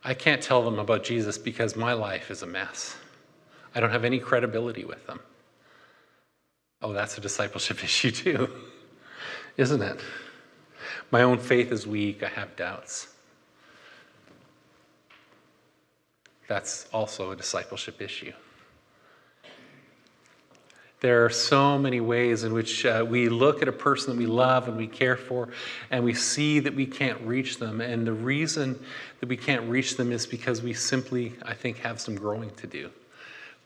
I 0.04 0.12
can't 0.12 0.42
tell 0.42 0.62
them 0.62 0.78
about 0.78 1.02
Jesus 1.02 1.38
because 1.38 1.76
my 1.76 1.94
life 1.94 2.30
is 2.30 2.42
a 2.42 2.46
mess. 2.46 2.96
I 3.74 3.80
don't 3.80 3.90
have 3.90 4.04
any 4.04 4.18
credibility 4.18 4.84
with 4.84 5.06
them. 5.06 5.20
Oh, 6.82 6.92
that's 6.92 7.16
a 7.16 7.20
discipleship 7.20 7.82
issue 7.84 8.10
too, 8.10 8.48
isn't 9.56 9.80
it? 9.80 10.00
My 11.10 11.22
own 11.22 11.38
faith 11.38 11.72
is 11.72 11.86
weak. 11.86 12.22
I 12.22 12.28
have 12.28 12.54
doubts. 12.56 13.08
That's 16.46 16.86
also 16.92 17.30
a 17.30 17.36
discipleship 17.36 18.02
issue. 18.02 18.32
There 21.04 21.22
are 21.26 21.28
so 21.28 21.78
many 21.78 22.00
ways 22.00 22.44
in 22.44 22.54
which 22.54 22.86
uh, 22.86 23.04
we 23.06 23.28
look 23.28 23.60
at 23.60 23.68
a 23.68 23.72
person 23.72 24.08
that 24.08 24.18
we 24.18 24.24
love 24.24 24.68
and 24.68 24.76
we 24.78 24.86
care 24.86 25.18
for, 25.18 25.50
and 25.90 26.02
we 26.02 26.14
see 26.14 26.60
that 26.60 26.74
we 26.74 26.86
can't 26.86 27.20
reach 27.20 27.58
them. 27.58 27.82
And 27.82 28.06
the 28.06 28.14
reason 28.14 28.82
that 29.20 29.28
we 29.28 29.36
can't 29.36 29.68
reach 29.68 29.98
them 29.98 30.12
is 30.12 30.26
because 30.26 30.62
we 30.62 30.72
simply, 30.72 31.34
I 31.42 31.52
think, 31.52 31.76
have 31.80 32.00
some 32.00 32.14
growing 32.14 32.48
to 32.52 32.66
do. 32.66 32.90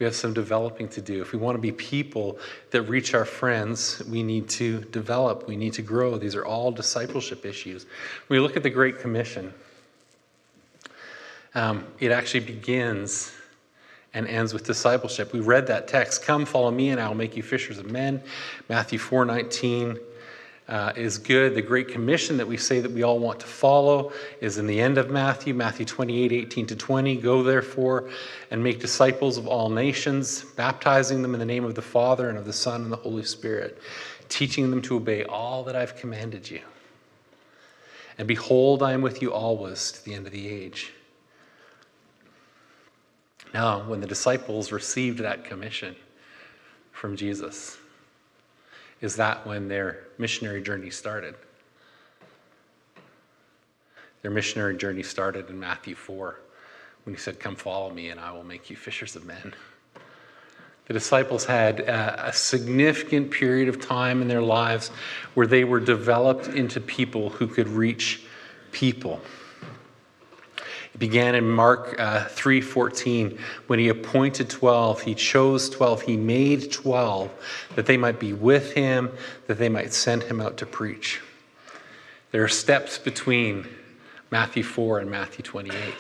We 0.01 0.05
have 0.05 0.17
some 0.17 0.35
developing 0.35 0.89
to 0.89 1.01
do. 1.01 1.23
If 1.23 1.31
we 1.31 1.39
want 1.39 1.55
to 1.55 1.63
be 1.63 1.71
people 1.71 2.41
that 2.73 2.83
reach 2.83 3.15
our 3.15 3.25
friends, 3.25 4.03
we 4.11 4.25
need 4.25 4.49
to 4.49 4.81
develop, 4.87 5.47
we 5.47 5.55
need 5.55 5.75
to 5.75 5.83
grow. 5.83 6.19
These 6.19 6.35
are 6.35 6.45
all 6.45 6.73
discipleship 6.73 7.47
issues. 7.47 7.87
When 8.27 8.41
we 8.41 8.45
look 8.45 8.57
at 8.57 8.65
the 8.65 8.71
Great 8.71 8.99
Commission, 8.99 9.55
um, 11.55 11.87
it 12.01 12.11
actually 12.11 12.41
begins 12.41 13.31
and 14.15 14.27
ends 14.27 14.53
with 14.53 14.65
discipleship. 14.65 15.33
We 15.33 15.41
read 15.41 15.67
that 15.67 15.89
text, 15.89 16.23
come 16.23 16.45
follow 16.45 16.71
me 16.71 16.91
and 16.91 17.01
I 17.01 17.09
will 17.09 17.15
make 17.15 17.37
you 17.37 17.43
fishers 17.43 17.79
of 17.79 17.91
men. 17.91 18.23
Matthew 18.69 18.99
4:19 18.99 19.99
uh, 20.69 20.93
is 20.97 21.17
good. 21.17 21.55
The 21.55 21.63
Great 21.63 21.89
Commission 21.89 22.37
that 22.37 22.47
we 22.47 22.57
say 22.57 22.81
that 22.81 22.91
we 22.91 23.03
all 23.03 23.19
want 23.19 23.41
to 23.41 23.47
follow 23.47 24.13
is 24.41 24.59
in 24.59 24.67
the 24.67 24.81
end 24.81 24.99
of 24.99 25.11
Matthew, 25.11 25.55
Matthew 25.55 25.87
28, 25.87 26.31
18 26.31 26.67
to 26.67 26.77
20. 26.77 27.17
Go 27.17 27.43
therefore 27.43 28.11
and 28.51 28.63
make 28.63 28.79
disciples 28.79 29.39
of 29.39 29.47
all 29.47 29.71
nations, 29.71 30.45
baptizing 30.57 31.23
them 31.23 31.33
in 31.33 31.41
the 31.41 31.47
name 31.47 31.65
of 31.65 31.75
the 31.75 31.83
Father 31.83 32.29
and 32.29 32.37
of 32.37 32.45
the 32.45 32.53
Son 32.53 32.83
and 32.83 32.93
the 32.93 32.97
Holy 32.97 33.25
Spirit, 33.25 33.79
teaching 34.29 34.71
them 34.71 34.83
to 34.83 34.97
obey 34.97 35.25
all 35.25 35.65
that 35.65 35.75
I've 35.75 35.97
commanded 35.97 36.51
you. 36.51 36.61
And 38.19 38.29
behold, 38.29 38.83
I 38.83 38.93
am 38.93 39.01
with 39.01 39.23
you 39.23 39.33
always 39.33 39.93
to 39.93 40.05
the 40.05 40.13
end 40.13 40.27
of 40.27 40.33
the 40.33 40.49
age. 40.49 40.93
Now, 43.55 43.81
when 43.81 44.01
the 44.01 44.07
disciples 44.07 44.73
received 44.73 45.21
that 45.21 45.45
commission 45.45 45.97
from 46.93 47.17
Jesus, 47.17 47.79
is 49.01 49.17
that 49.17 49.47
when 49.47 49.69
their 49.69 50.05
missionary 50.19 50.63
journey 50.63 50.91
started? 50.91 51.35
Their 54.23 54.31
missionary 54.31 54.77
journey 54.77 55.03
started 55.03 55.49
in 55.49 55.59
Matthew 55.59 55.95
4 55.95 56.39
when 57.05 57.15
he 57.15 57.21
said, 57.21 57.39
Come 57.39 57.57
follow 57.57 57.91
me, 57.91 58.09
and 58.11 58.19
I 58.19 58.33
will 58.33 58.45
make 58.45 58.69
you 58.69 58.77
fishers 58.77 59.17
of 59.17 59.25
men. 59.25 59.55
The 60.87 60.95
disciples 60.95 61.45
had 61.45 61.81
a, 61.81 62.33
significant 62.33 63.31
period 63.31 63.69
of 63.69 63.79
time 63.79 64.23
in 64.23 64.29
their 64.29 64.41
lives 64.41 64.89
where 65.35 65.47
they 65.47 65.65
were 65.65 65.81
developed 65.81 66.49
into 66.49 66.81
people 66.81 67.29
who 67.29 67.47
could 67.47 67.69
reach 67.69 68.23
people. 68.73 69.21
Began 70.99 71.35
in 71.35 71.49
Mark 71.49 71.95
uh, 71.99 72.25
3:14 72.27 73.39
when 73.67 73.79
he 73.79 73.89
appointed 73.89 74.51
12, 74.51 75.03
he 75.03 75.15
chose 75.15 75.71
12, 75.71 76.03
he 76.03 76.17
made 76.17 76.73
12 76.73 77.31
that 77.77 77.87
they 77.87 77.97
might 77.97 78.19
be 78.19 78.33
with 78.33 78.73
him, 78.73 79.11
that 79.47 79.59
they 79.59 79.69
might 79.69 79.93
send 79.93 80.25
him 80.25 80.41
out 80.41 80.57
to 80.57 80.67
preach. 80.67 81.21
There 82.33 82.43
are 82.43 82.49
steps 82.49 82.99
between 82.99 83.69
Matthew 84.31 84.63
4 84.63 84.99
and 84.99 85.11
Matthew 85.11 85.43
28. 85.43 85.95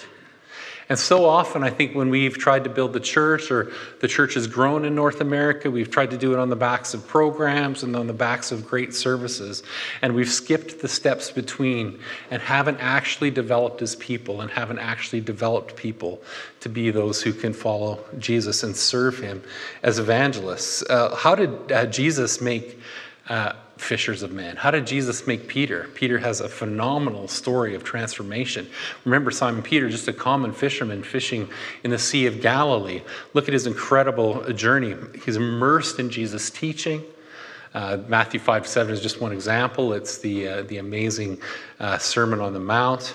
And 0.88 0.98
so 0.98 1.26
often, 1.26 1.62
I 1.62 1.68
think 1.68 1.94
when 1.94 2.08
we've 2.08 2.38
tried 2.38 2.64
to 2.64 2.70
build 2.70 2.94
the 2.94 3.00
church 3.00 3.50
or 3.50 3.70
the 4.00 4.08
church 4.08 4.34
has 4.34 4.46
grown 4.46 4.86
in 4.86 4.94
North 4.94 5.20
America, 5.20 5.70
we've 5.70 5.90
tried 5.90 6.10
to 6.12 6.16
do 6.16 6.32
it 6.32 6.38
on 6.38 6.48
the 6.48 6.56
backs 6.56 6.94
of 6.94 7.06
programs 7.06 7.82
and 7.82 7.94
on 7.94 8.06
the 8.06 8.14
backs 8.14 8.52
of 8.52 8.66
great 8.66 8.94
services. 8.94 9.62
And 10.00 10.14
we've 10.14 10.30
skipped 10.30 10.80
the 10.80 10.88
steps 10.88 11.30
between 11.30 12.00
and 12.30 12.40
haven't 12.40 12.78
actually 12.80 13.30
developed 13.30 13.82
as 13.82 13.96
people 13.96 14.40
and 14.40 14.50
haven't 14.50 14.78
actually 14.78 15.20
developed 15.20 15.76
people 15.76 16.22
to 16.60 16.70
be 16.70 16.90
those 16.90 17.20
who 17.20 17.34
can 17.34 17.52
follow 17.52 18.02
Jesus 18.18 18.62
and 18.62 18.74
serve 18.74 19.18
him 19.18 19.42
as 19.82 19.98
evangelists. 19.98 20.82
Uh, 20.88 21.14
how 21.14 21.34
did 21.34 21.70
uh, 21.70 21.84
Jesus 21.86 22.40
make 22.40 22.78
uh, 23.28 23.52
fishers 23.80 24.22
of 24.22 24.32
men. 24.32 24.56
How 24.56 24.70
did 24.70 24.86
Jesus 24.86 25.26
make 25.26 25.48
Peter? 25.48 25.88
Peter 25.94 26.18
has 26.18 26.40
a 26.40 26.48
phenomenal 26.48 27.28
story 27.28 27.74
of 27.74 27.84
transformation. 27.84 28.68
Remember 29.04 29.30
Simon 29.30 29.62
Peter, 29.62 29.88
just 29.88 30.08
a 30.08 30.12
common 30.12 30.52
fisherman 30.52 31.02
fishing 31.02 31.48
in 31.84 31.90
the 31.90 31.98
Sea 31.98 32.26
of 32.26 32.40
Galilee. 32.40 33.02
Look 33.34 33.48
at 33.48 33.54
his 33.54 33.66
incredible 33.66 34.52
journey. 34.52 34.96
He's 35.24 35.36
immersed 35.36 35.98
in 35.98 36.10
Jesus' 36.10 36.50
teaching. 36.50 37.02
Uh, 37.74 37.98
Matthew 38.08 38.40
5 38.40 38.66
7 38.66 38.92
is 38.92 39.00
just 39.00 39.20
one 39.20 39.32
example. 39.32 39.92
It's 39.92 40.18
the, 40.18 40.48
uh, 40.48 40.62
the 40.62 40.78
amazing 40.78 41.40
uh, 41.78 41.98
Sermon 41.98 42.40
on 42.40 42.52
the 42.52 42.60
Mount. 42.60 43.14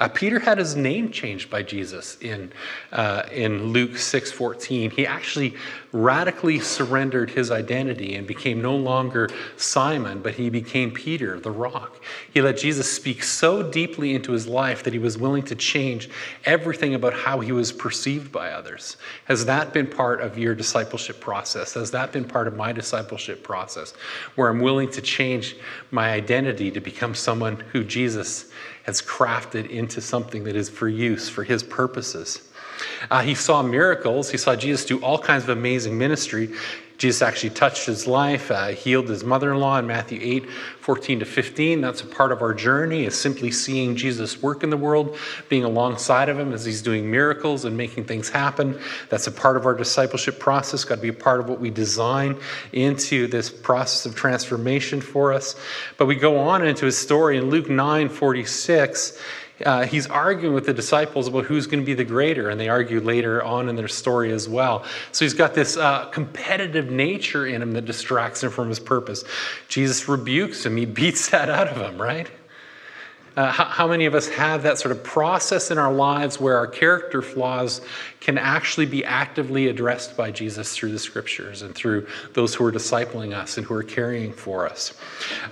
Uh, 0.00 0.06
Peter 0.06 0.38
had 0.38 0.58
his 0.58 0.76
name 0.76 1.10
changed 1.10 1.50
by 1.50 1.60
Jesus 1.60 2.16
in, 2.20 2.52
uh, 2.92 3.24
in 3.32 3.72
Luke 3.72 3.96
6:14. 3.96 4.90
He 4.90 5.04
actually 5.04 5.56
radically 5.90 6.60
surrendered 6.60 7.30
his 7.30 7.50
identity 7.50 8.14
and 8.14 8.26
became 8.26 8.62
no 8.62 8.76
longer 8.76 9.28
Simon, 9.56 10.20
but 10.20 10.34
he 10.34 10.50
became 10.50 10.92
Peter, 10.92 11.40
the 11.40 11.50
rock. 11.50 12.00
He 12.32 12.40
let 12.40 12.58
Jesus 12.58 12.90
speak 12.90 13.24
so 13.24 13.62
deeply 13.62 14.14
into 14.14 14.32
his 14.32 14.46
life 14.46 14.84
that 14.84 14.92
he 14.92 14.98
was 15.00 15.18
willing 15.18 15.42
to 15.44 15.56
change 15.56 16.08
everything 16.44 16.94
about 16.94 17.14
how 17.14 17.40
he 17.40 17.50
was 17.50 17.72
perceived 17.72 18.30
by 18.30 18.50
others. 18.50 18.98
Has 19.24 19.46
that 19.46 19.72
been 19.72 19.86
part 19.86 20.20
of 20.20 20.38
your 20.38 20.54
discipleship 20.54 21.20
process? 21.20 21.74
Has 21.74 21.90
that 21.90 22.12
been 22.12 22.24
part 22.24 22.46
of 22.46 22.54
my 22.54 22.72
discipleship 22.72 23.42
process, 23.42 23.94
where 24.36 24.48
I'm 24.48 24.60
willing 24.60 24.90
to 24.90 25.00
change 25.00 25.56
my 25.90 26.12
identity 26.12 26.70
to 26.70 26.80
become 26.80 27.14
someone 27.14 27.56
who 27.72 27.82
Jesus 27.82 28.52
has 28.88 29.02
crafted 29.02 29.68
into 29.68 30.00
something 30.00 30.44
that 30.44 30.56
is 30.56 30.70
for 30.70 30.88
use, 30.88 31.28
for 31.28 31.44
his 31.44 31.62
purposes. 31.62 32.40
Uh, 33.10 33.20
he 33.20 33.34
saw 33.34 33.62
miracles. 33.62 34.30
He 34.30 34.38
saw 34.38 34.56
Jesus 34.56 34.86
do 34.86 34.98
all 35.04 35.18
kinds 35.18 35.42
of 35.42 35.50
amazing 35.50 35.98
ministry. 35.98 36.54
Jesus 36.98 37.22
actually 37.22 37.50
touched 37.50 37.86
his 37.86 38.08
life, 38.08 38.50
uh, 38.50 38.68
healed 38.68 39.08
his 39.08 39.22
mother 39.22 39.52
in 39.52 39.60
law 39.60 39.78
in 39.78 39.86
Matthew 39.86 40.18
8, 40.20 40.50
14 40.80 41.20
to 41.20 41.24
15. 41.24 41.80
That's 41.80 42.00
a 42.00 42.06
part 42.06 42.32
of 42.32 42.42
our 42.42 42.52
journey, 42.52 43.04
is 43.04 43.18
simply 43.18 43.52
seeing 43.52 43.94
Jesus 43.94 44.42
work 44.42 44.64
in 44.64 44.70
the 44.70 44.76
world, 44.76 45.16
being 45.48 45.62
alongside 45.62 46.28
of 46.28 46.36
him 46.36 46.52
as 46.52 46.64
he's 46.64 46.82
doing 46.82 47.08
miracles 47.08 47.64
and 47.64 47.76
making 47.76 48.06
things 48.06 48.28
happen. 48.28 48.80
That's 49.10 49.28
a 49.28 49.32
part 49.32 49.56
of 49.56 49.64
our 49.64 49.76
discipleship 49.76 50.40
process, 50.40 50.82
got 50.82 50.96
to 50.96 51.00
be 51.00 51.08
a 51.08 51.12
part 51.12 51.38
of 51.38 51.48
what 51.48 51.60
we 51.60 51.70
design 51.70 52.36
into 52.72 53.28
this 53.28 53.48
process 53.48 54.04
of 54.04 54.16
transformation 54.16 55.00
for 55.00 55.32
us. 55.32 55.54
But 55.98 56.06
we 56.06 56.16
go 56.16 56.36
on 56.36 56.66
into 56.66 56.84
his 56.84 56.98
story 56.98 57.38
in 57.38 57.48
Luke 57.48 57.70
9, 57.70 58.08
46 58.08 59.22
uh, 59.64 59.86
he's 59.86 60.06
arguing 60.06 60.54
with 60.54 60.66
the 60.66 60.74
disciples 60.74 61.28
about 61.28 61.44
who's 61.44 61.66
going 61.66 61.80
to 61.80 61.86
be 61.86 61.94
the 61.94 62.04
greater, 62.04 62.48
and 62.48 62.60
they 62.60 62.68
argue 62.68 63.00
later 63.00 63.42
on 63.42 63.68
in 63.68 63.76
their 63.76 63.88
story 63.88 64.32
as 64.32 64.48
well. 64.48 64.84
So 65.12 65.24
he's 65.24 65.34
got 65.34 65.54
this 65.54 65.76
uh, 65.76 66.06
competitive 66.06 66.90
nature 66.90 67.46
in 67.46 67.62
him 67.62 67.72
that 67.72 67.84
distracts 67.84 68.42
him 68.42 68.50
from 68.50 68.68
his 68.68 68.80
purpose. 68.80 69.24
Jesus 69.68 70.08
rebukes 70.08 70.64
him, 70.64 70.76
he 70.76 70.86
beats 70.98 71.30
that 71.30 71.48
out 71.48 71.68
of 71.68 71.76
him, 71.76 72.00
right? 72.00 72.30
Uh, 73.38 73.52
how, 73.52 73.64
how, 73.66 73.86
many 73.86 74.04
of 74.04 74.16
us 74.16 74.26
have 74.26 74.64
that 74.64 74.78
sort 74.78 74.90
of 74.90 75.00
process 75.04 75.70
in 75.70 75.78
our 75.78 75.92
lives 75.92 76.40
where 76.40 76.56
our 76.56 76.66
character 76.66 77.22
flaws 77.22 77.80
can 78.18 78.36
actually 78.36 78.84
be 78.84 79.04
actively 79.04 79.68
addressed 79.68 80.16
by 80.16 80.28
Jesus 80.28 80.74
through 80.74 80.90
the 80.90 80.98
scriptures 80.98 81.62
and 81.62 81.72
through 81.72 82.08
those 82.32 82.52
who 82.52 82.64
are 82.64 82.72
discipling 82.72 83.32
us 83.32 83.56
and 83.56 83.64
who 83.64 83.74
are 83.74 83.84
caring 83.84 84.32
for 84.32 84.66
us? 84.68 84.92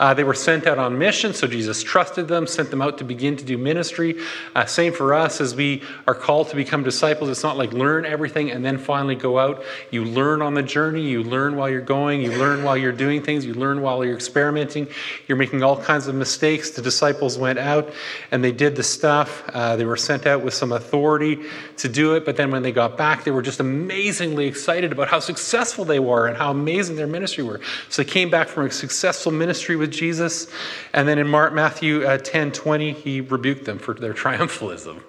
Uh, 0.01 0.12
they 0.14 0.25
were 0.25 0.35
sent 0.35 0.66
out 0.66 0.81
on 0.81 0.99
mission, 0.99 1.33
so 1.33 1.46
Jesus 1.46 1.85
trusted 1.85 2.27
them, 2.27 2.49
sent 2.49 2.72
them 2.72 2.83
out 2.83 2.99
to 2.99 3.05
begin 3.05 3.37
to 3.37 3.44
do 3.44 3.57
ministry. 3.57 4.18
Uh, 4.57 4.64
same 4.64 4.92
for 4.92 5.14
us 5.14 5.40
as 5.40 5.55
we 5.55 5.85
are 6.09 6.14
called 6.14 6.49
to 6.49 6.57
become 6.57 6.83
disciples. 6.83 7.31
It's 7.31 7.44
not 7.44 7.57
like 7.57 7.72
learn 7.72 8.05
everything 8.05 8.51
and 8.51 8.64
then 8.64 8.79
finally 8.79 9.14
go 9.14 9.38
out. 9.38 9.62
You 9.92 10.05
learn 10.05 10.42
on 10.42 10.55
the 10.55 10.62
journey, 10.64 11.03
you 11.03 11.22
learn 11.22 11.55
while 11.55 11.70
you're 11.70 11.81
going, 11.83 12.20
you 12.20 12.37
learn 12.37 12.64
while 12.64 12.77
you're 12.77 12.90
doing 12.90 13.22
things, 13.22 13.46
you 13.46 13.55
learn 13.55 13.81
while 13.81 14.05
you're 14.05 14.16
experimenting. 14.16 14.88
You're 15.29 15.38
making 15.38 15.62
all 15.62 15.81
kinds 15.81 16.09
of 16.09 16.16
mistakes. 16.16 16.70
The 16.70 16.83
disciples 16.83 17.38
went 17.38 17.61
out 17.61 17.76
out 17.77 17.93
and 18.31 18.43
they 18.43 18.53
did 18.53 18.77
the 18.77 18.83
stuff. 18.83 19.43
Uh, 19.53 19.77
they 19.77 19.85
were 19.85 19.97
sent 19.97 20.27
out 20.27 20.43
with 20.43 20.55
some 20.55 20.73
authority 20.73 21.39
to 21.79 21.89
do 21.89 22.15
it, 22.15 22.25
but 22.25 22.37
then 22.37 22.51
when 22.51 22.62
they 22.62 22.73
got 22.73 22.97
back, 22.97 23.25
they 23.25 23.31
were 23.31 23.43
just 23.43 23.61
amazingly 23.61 24.47
excited 24.47 24.93
about 24.93 25.09
how 25.09 25.21
successful 25.21 25.85
they 25.85 25.99
were 25.99 26.27
and 26.27 26.37
how 26.37 26.51
amazing 26.51 26.97
their 26.97 27.07
ministry 27.07 27.45
were. 27.45 27.61
So 27.89 28.03
they 28.03 28.11
came 28.11 28.31
back 28.31 28.49
from 28.49 28.67
a 28.67 28.71
successful 28.71 29.33
ministry 29.33 29.77
with 29.77 29.91
Jesus, 29.91 30.51
and 30.93 31.07
then 31.07 31.19
in 31.19 31.29
Mark, 31.29 31.53
Matthew 31.53 32.05
uh, 32.05 32.19
10 32.19 32.53
20, 32.53 32.93
he 32.93 33.21
rebuked 33.21 33.65
them 33.65 33.79
for 33.79 33.95
their 33.95 34.15
triumphalism. 34.25 35.03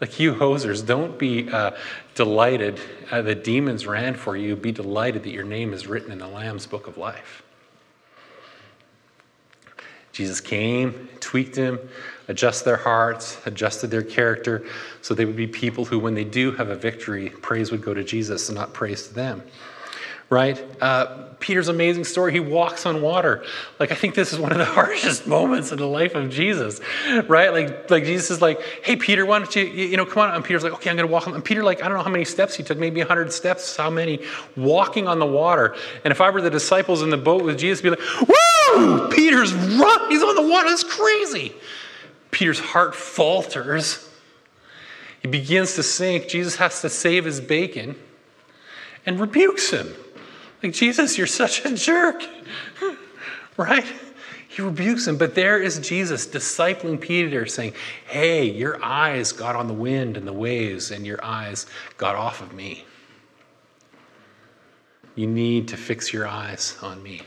like 0.00 0.18
you 0.18 0.34
hosers, 0.34 0.84
don't 0.86 1.18
be 1.18 1.48
uh, 1.50 1.72
delighted 2.14 2.80
uh, 3.10 3.22
that 3.22 3.44
demons 3.44 3.86
ran 3.86 4.14
for 4.14 4.36
you. 4.36 4.56
Be 4.56 4.72
delighted 4.72 5.22
that 5.24 5.32
your 5.32 5.44
name 5.44 5.72
is 5.72 5.86
written 5.86 6.12
in 6.12 6.18
the 6.18 6.28
Lamb's 6.28 6.66
book 6.66 6.86
of 6.86 6.96
life. 6.96 7.42
Jesus 10.18 10.40
came, 10.40 11.08
tweaked 11.20 11.54
them, 11.54 11.78
adjusted 12.26 12.64
their 12.64 12.76
hearts, 12.76 13.38
adjusted 13.46 13.86
their 13.86 14.02
character, 14.02 14.66
so 15.00 15.14
they 15.14 15.24
would 15.24 15.36
be 15.36 15.46
people 15.46 15.84
who, 15.84 16.00
when 16.00 16.14
they 16.14 16.24
do 16.24 16.50
have 16.50 16.70
a 16.70 16.74
victory, 16.74 17.30
praise 17.30 17.70
would 17.70 17.82
go 17.82 17.94
to 17.94 18.02
Jesus 18.02 18.48
and 18.48 18.58
not 18.58 18.72
praise 18.72 19.06
to 19.06 19.14
them 19.14 19.44
right? 20.30 20.62
Uh, 20.82 21.24
Peter's 21.40 21.68
amazing 21.68 22.04
story. 22.04 22.32
He 22.32 22.40
walks 22.40 22.84
on 22.84 23.00
water. 23.00 23.44
Like 23.78 23.92
I 23.92 23.94
think 23.94 24.14
this 24.14 24.32
is 24.32 24.38
one 24.38 24.52
of 24.52 24.58
the 24.58 24.64
harshest 24.80 25.26
moments 25.26 25.72
in 25.72 25.78
the 25.78 25.86
life 25.86 26.14
of 26.14 26.28
Jesus, 26.30 26.80
right? 27.26 27.50
Like 27.50 27.90
like 27.90 28.04
Jesus 28.04 28.30
is 28.30 28.42
like, 28.42 28.60
"Hey 28.82 28.96
Peter, 28.96 29.24
why 29.24 29.38
don't 29.38 29.56
you 29.56 29.64
you 29.64 29.96
know 29.96 30.04
come 30.04 30.24
on?" 30.24 30.34
And 30.34 30.44
Peter's 30.44 30.64
like, 30.64 30.74
"Okay, 30.74 30.90
I'm 30.90 30.96
going 30.96 31.08
to 31.08 31.12
walk." 31.12 31.26
And 31.26 31.44
Peter 31.44 31.62
like 31.62 31.82
I 31.82 31.88
don't 31.88 31.96
know 31.96 32.04
how 32.04 32.10
many 32.10 32.26
steps 32.26 32.56
he 32.56 32.62
took, 32.62 32.76
maybe 32.76 33.00
hundred 33.00 33.32
steps. 33.32 33.76
How 33.76 33.88
many? 33.88 34.20
Walking 34.56 35.08
on 35.08 35.18
the 35.18 35.26
water. 35.26 35.74
And 36.04 36.12
if 36.12 36.20
I 36.20 36.28
were 36.28 36.42
the 36.42 36.50
disciples 36.50 37.02
in 37.02 37.10
the 37.10 37.16
boat 37.16 37.42
with 37.42 37.58
Jesus, 37.58 37.80
I'd 37.80 37.84
be 37.84 37.90
like, 37.90 38.28
"Woo! 38.28 38.47
Peter's 39.10 39.52
run. 39.54 40.10
He's 40.10 40.22
on 40.22 40.34
the 40.34 40.48
water. 40.48 40.68
That's 40.68 40.84
crazy." 40.84 41.54
Peter's 42.30 42.60
heart 42.60 42.94
falters. 42.94 44.08
He 45.20 45.28
begins 45.28 45.74
to 45.74 45.82
sink. 45.82 46.28
Jesus 46.28 46.56
has 46.56 46.80
to 46.82 46.88
save 46.88 47.24
his 47.24 47.40
bacon 47.40 47.96
and 49.06 49.18
rebukes 49.18 49.70
him. 49.70 49.94
Like, 50.62 50.72
Jesus, 50.72 51.16
you're 51.16 51.26
such 51.26 51.64
a 51.64 51.74
jerk, 51.74 52.22
right? 53.56 53.86
He 54.48 54.62
rebukes 54.62 55.06
him, 55.06 55.16
but 55.16 55.34
there 55.34 55.60
is 55.60 55.78
Jesus 55.78 56.26
discipling 56.26 57.00
Peter, 57.00 57.46
saying, 57.46 57.74
Hey, 58.06 58.50
your 58.50 58.82
eyes 58.84 59.32
got 59.32 59.56
on 59.56 59.68
the 59.68 59.74
wind 59.74 60.16
and 60.16 60.26
the 60.26 60.32
waves, 60.32 60.90
and 60.90 61.06
your 61.06 61.24
eyes 61.24 61.66
got 61.96 62.16
off 62.16 62.40
of 62.40 62.52
me. 62.52 62.84
You 65.14 65.26
need 65.26 65.68
to 65.68 65.76
fix 65.76 66.12
your 66.12 66.26
eyes 66.26 66.76
on 66.82 67.02
me. 67.02 67.22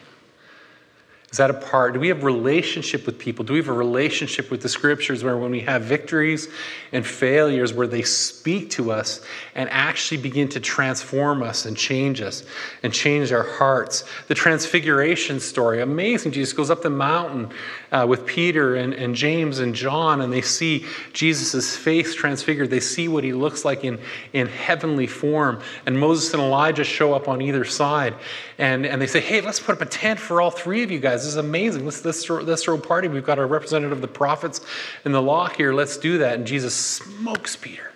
Is 1.31 1.37
that 1.37 1.49
a 1.49 1.53
part? 1.53 1.93
Do 1.93 2.01
we 2.01 2.09
have 2.09 2.25
relationship 2.25 3.05
with 3.05 3.17
people? 3.17 3.45
Do 3.45 3.53
we 3.53 3.59
have 3.59 3.69
a 3.69 3.73
relationship 3.73 4.51
with 4.51 4.61
the 4.61 4.67
scriptures 4.67 5.23
where 5.23 5.37
when 5.37 5.49
we 5.49 5.61
have 5.61 5.83
victories 5.83 6.49
and 6.91 7.07
failures 7.07 7.71
where 7.71 7.87
they 7.87 8.01
speak 8.01 8.69
to 8.71 8.91
us 8.91 9.21
and 9.55 9.69
actually 9.69 10.17
begin 10.17 10.49
to 10.49 10.59
transform 10.59 11.41
us 11.41 11.65
and 11.65 11.77
change 11.77 12.19
us 12.19 12.43
and 12.83 12.93
change 12.93 13.31
our 13.31 13.43
hearts? 13.43 14.03
The 14.27 14.35
transfiguration 14.35 15.39
story, 15.39 15.81
amazing. 15.81 16.33
Jesus 16.33 16.51
goes 16.51 16.69
up 16.69 16.81
the 16.81 16.89
mountain 16.89 17.49
uh, 17.93 18.05
with 18.09 18.25
Peter 18.25 18.75
and, 18.75 18.93
and 18.93 19.15
James 19.15 19.59
and 19.59 19.73
John 19.73 20.19
and 20.19 20.33
they 20.33 20.41
see 20.41 20.85
Jesus' 21.13 21.77
face 21.77 22.13
transfigured. 22.13 22.69
They 22.69 22.81
see 22.81 23.07
what 23.07 23.23
he 23.23 23.31
looks 23.31 23.63
like 23.63 23.85
in, 23.85 24.01
in 24.33 24.47
heavenly 24.47 25.07
form. 25.07 25.61
And 25.85 25.97
Moses 25.97 26.33
and 26.33 26.43
Elijah 26.43 26.83
show 26.83 27.13
up 27.13 27.29
on 27.29 27.41
either 27.41 27.63
side 27.63 28.15
and, 28.57 28.85
and 28.85 29.01
they 29.01 29.07
say, 29.07 29.21
hey, 29.21 29.39
let's 29.39 29.61
put 29.61 29.75
up 29.75 29.81
a 29.81 29.85
tent 29.85 30.19
for 30.19 30.41
all 30.41 30.51
three 30.51 30.83
of 30.83 30.91
you 30.91 30.99
guys. 30.99 31.20
This 31.23 31.33
is 31.33 31.37
amazing. 31.37 31.85
Let's, 31.85 32.03
let's, 32.03 32.23
throw, 32.23 32.41
let's 32.41 32.63
throw 32.63 32.75
a 32.75 32.81
party. 32.81 33.07
We've 33.07 33.25
got 33.25 33.39
our 33.39 33.47
representative 33.47 33.91
of 33.91 34.01
the 34.01 34.07
prophets 34.07 34.61
and 35.05 35.13
the 35.13 35.21
law 35.21 35.47
here. 35.47 35.73
Let's 35.73 35.97
do 35.97 36.17
that. 36.19 36.35
And 36.35 36.47
Jesus 36.47 36.75
smokes 36.75 37.55
Peter 37.55 37.91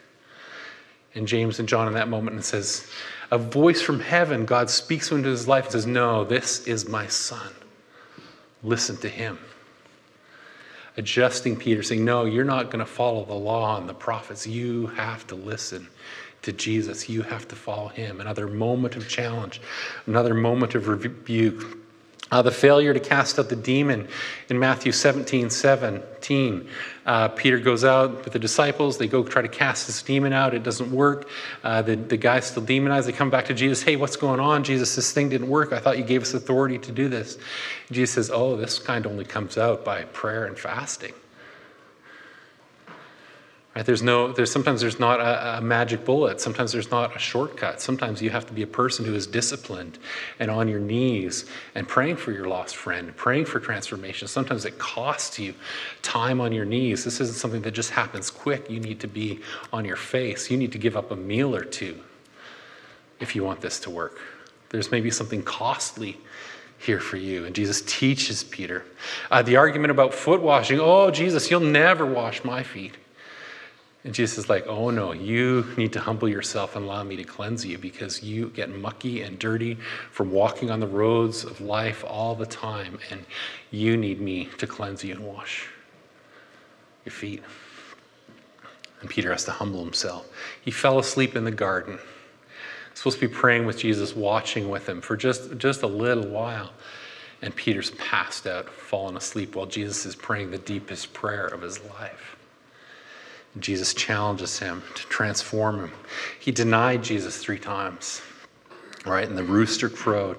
and 1.14 1.28
James 1.28 1.60
and 1.60 1.68
John 1.68 1.88
in 1.88 1.94
that 1.94 2.08
moment 2.08 2.36
and 2.36 2.46
says, 2.46 2.90
a 3.32 3.38
voice 3.38 3.82
from 3.82 4.00
heaven, 4.00 4.46
God 4.46 4.70
speaks 4.70 5.12
into 5.12 5.30
his 5.30 5.48
life 5.48 5.66
and 5.66 5.72
says, 5.74 5.88
No, 5.88 6.24
this 6.24 6.68
is 6.68 6.88
my 6.88 7.08
son. 7.08 7.52
Listen 8.64 8.98
to 8.98 9.10
him. 9.10 9.40
Adjusting 10.98 11.58
Peter, 11.58 11.84
saying, 11.84 12.06
No, 12.06 12.26
you're 12.26 12.46
not 12.46 12.66
going 12.66 12.80
to 12.80 12.86
follow 12.86 13.26
the 13.26 13.34
law 13.34 13.78
and 13.78 13.90
the 13.90 13.94
prophets. 13.94 14.46
You 14.46 14.88
have 14.88 15.26
to 15.28 15.36
listen 15.36 15.88
to 16.44 16.54
Jesus. 16.54 17.10
You 17.10 17.24
have 17.24 17.48
to 17.48 17.56
follow 17.56 17.88
him. 17.88 18.22
Another 18.22 18.48
moment 18.48 18.96
of 18.96 19.10
challenge, 19.10 19.60
another 20.06 20.34
moment 20.34 20.76
of 20.76 20.88
rebuke. 20.88 21.80
Uh, 22.32 22.42
the 22.42 22.52
failure 22.52 22.92
to 22.92 23.00
cast 23.00 23.38
out 23.38 23.50
the 23.50 23.56
demon 23.56 24.08
in 24.50 24.58
Matthew 24.58 24.92
17 24.92 25.52
17. 25.52 26.68
Uh, 27.06 27.28
Peter 27.28 27.60
goes 27.60 27.86
out 27.86 28.24
with 28.24 28.34
the 28.34 28.40
disciples. 28.40 28.98
They 28.98 29.08
go 29.08 29.24
try 29.24 29.44
to 29.44 29.48
cast 29.48 29.86
this 29.86 30.02
demon 30.02 30.34
out. 30.34 30.56
It 30.56 30.64
doesn't 30.64 30.92
work. 30.92 31.30
Uh, 31.64 31.84
the, 31.84 31.96
the 31.96 32.18
guy's 32.18 32.46
still 32.46 32.64
demonized. 32.64 33.08
They 33.08 33.12
come 33.12 33.30
back 33.30 33.46
to 33.46 33.54
Jesus. 33.54 33.84
Hey, 33.84 33.96
what's 33.96 34.16
going 34.16 34.40
on? 34.40 34.64
Jesus, 34.64 34.96
this 34.96 35.12
thing 35.12 35.30
didn't 35.30 35.50
work. 35.50 35.72
I 35.72 35.80
thought 35.80 36.00
you 36.00 36.04
gave 36.04 36.24
us 36.24 36.34
authority 36.34 36.80
to 36.80 36.92
do 36.92 37.10
this. 37.10 37.38
Jesus 37.92 38.16
says, 38.16 38.32
Oh, 38.34 38.56
this 38.56 38.80
kind 38.80 39.06
only 39.06 39.26
comes 39.26 39.56
out 39.58 39.86
by 39.86 40.06
prayer 40.06 40.46
and 40.46 40.58
fasting. 40.58 41.14
Right? 43.76 43.86
There's 43.86 44.02
no, 44.02 44.32
there's 44.32 44.52
sometimes 44.52 44.80
there's 44.80 45.02
not 45.02 45.20
a, 45.20 45.58
a, 45.58 45.62
magic 45.62 46.06
bullet. 46.06 46.40
Sometimes 46.40 46.72
there's 46.72 46.92
not 46.92 47.14
a 47.14 47.20
shortcut. 47.20 47.82
Sometimes 47.82 48.22
you 48.22 48.30
have 48.30 48.46
to 48.46 48.54
be 48.54 48.62
a 48.62 48.68
person 48.68 49.04
who 49.04 49.14
is 49.14 49.28
disciplined 49.28 50.00
and 50.40 50.50
on 50.50 50.70
your 50.70 50.80
knees 50.80 51.46
and 51.76 51.86
praying 51.86 52.16
for 52.16 52.32
your 52.32 52.48
lost 52.48 52.78
friend, 52.78 53.14
praying 53.18 53.46
for 53.46 53.60
transformation. 53.60 54.30
Sometimes 54.30 54.64
it 54.64 54.80
costs 54.80 55.38
you 55.38 55.54
time 56.02 56.40
on 56.40 56.54
your 56.54 56.64
knees. 56.64 57.04
This 57.04 57.20
isn't 57.20 57.36
something 57.36 57.62
that 57.64 57.72
just 57.72 57.90
happens 57.90 58.32
quick. 58.32 58.70
You 58.70 58.80
need 58.80 59.02
to 59.02 59.08
be 59.08 59.42
on 59.74 59.84
your 59.84 59.98
face. 59.98 60.50
You 60.50 60.56
need 60.56 60.72
to 60.72 60.78
give 60.78 60.96
up 60.96 61.12
a 61.12 61.16
meal 61.18 61.54
or 61.54 61.66
two 61.66 62.00
if 63.20 63.36
you 63.36 63.44
want 63.44 63.60
this 63.60 63.82
to 63.82 63.90
work. 63.90 64.20
There's 64.70 64.90
maybe 64.90 65.12
something 65.12 65.44
costly 65.44 66.18
here 66.78 67.02
for 67.02 67.18
you. 67.18 67.46
And 67.46 67.54
Jesus 67.54 67.82
teaches 67.86 68.44
Peter. 68.46 68.86
Uh, 69.30 69.42
the 69.42 69.58
argument 69.58 69.92
about 69.92 70.14
foot 70.14 70.42
washing 70.42 70.80
oh, 70.80 71.12
Jesus, 71.12 71.52
you'll 71.52 71.60
never 71.60 72.06
wash 72.06 72.44
my 72.46 72.64
feet. 72.64 72.96
And 74.06 74.14
Jesus 74.14 74.38
is 74.38 74.50
like, 74.50 74.68
oh 74.68 74.92
no, 74.92 75.14
you 75.14 75.66
need 75.78 75.92
to 75.94 76.00
humble 76.00 76.30
yourself 76.30 76.76
and 76.76 76.86
allow 76.86 77.04
me 77.04 77.16
to 77.16 77.24
cleanse 77.24 77.66
you 77.66 77.80
because 77.80 78.22
you 78.22 78.50
get 78.50 78.70
mucky 78.70 79.24
and 79.24 79.40
dirty 79.40 79.80
from 80.12 80.32
walking 80.32 80.70
on 80.70 80.80
the 80.80 80.88
roads 80.88 81.44
of 81.44 81.60
life 81.60 82.06
all 82.08 82.36
the 82.36 82.46
time. 82.46 83.00
And 83.10 83.26
you 83.72 83.98
need 83.98 84.22
me 84.22 84.46
to 84.60 84.68
cleanse 84.68 85.04
you 85.04 85.16
and 85.16 85.26
wash 85.26 85.68
your 87.04 87.14
feet. 87.14 87.42
And 89.02 89.10
Peter 89.10 89.32
has 89.32 89.44
to 89.46 89.52
humble 89.52 89.84
himself. 89.84 90.30
He 90.62 90.70
fell 90.70 91.00
asleep 91.00 91.36
in 91.36 91.44
the 91.44 91.52
garden. 91.52 91.98
Supposed 92.94 93.20
to 93.20 93.28
be 93.28 93.34
praying 93.34 93.66
with 93.66 93.80
Jesus, 93.80 94.16
watching 94.16 94.70
with 94.70 94.88
him 94.88 95.02
for 95.02 95.18
just, 95.18 95.58
just 95.58 95.82
a 95.82 95.88
little 95.88 96.28
while. 96.28 96.74
And 97.42 97.56
Peter's 97.56 97.90
passed 97.92 98.46
out, 98.46 98.70
fallen 98.70 99.18
asleep 99.18 99.56
while 99.56 99.66
Jesus 99.66 100.06
is 100.06 100.16
praying 100.16 100.52
the 100.52 100.60
deepest 100.60 101.12
prayer 101.12 101.48
of 101.48 101.64
his 101.64 101.84
life. 101.86 102.35
Jesus 103.60 103.94
challenges 103.94 104.60
him 104.60 104.84
to 104.96 105.04
transform 105.04 105.80
him. 105.80 105.92
He 106.40 106.52
denied 106.52 107.04
Jesus 107.04 107.38
three 107.38 107.60
times, 107.60 108.22
right? 109.06 109.28
And 109.28 109.38
the 109.38 109.44
rooster 109.44 109.90
crowed. 109.90 110.38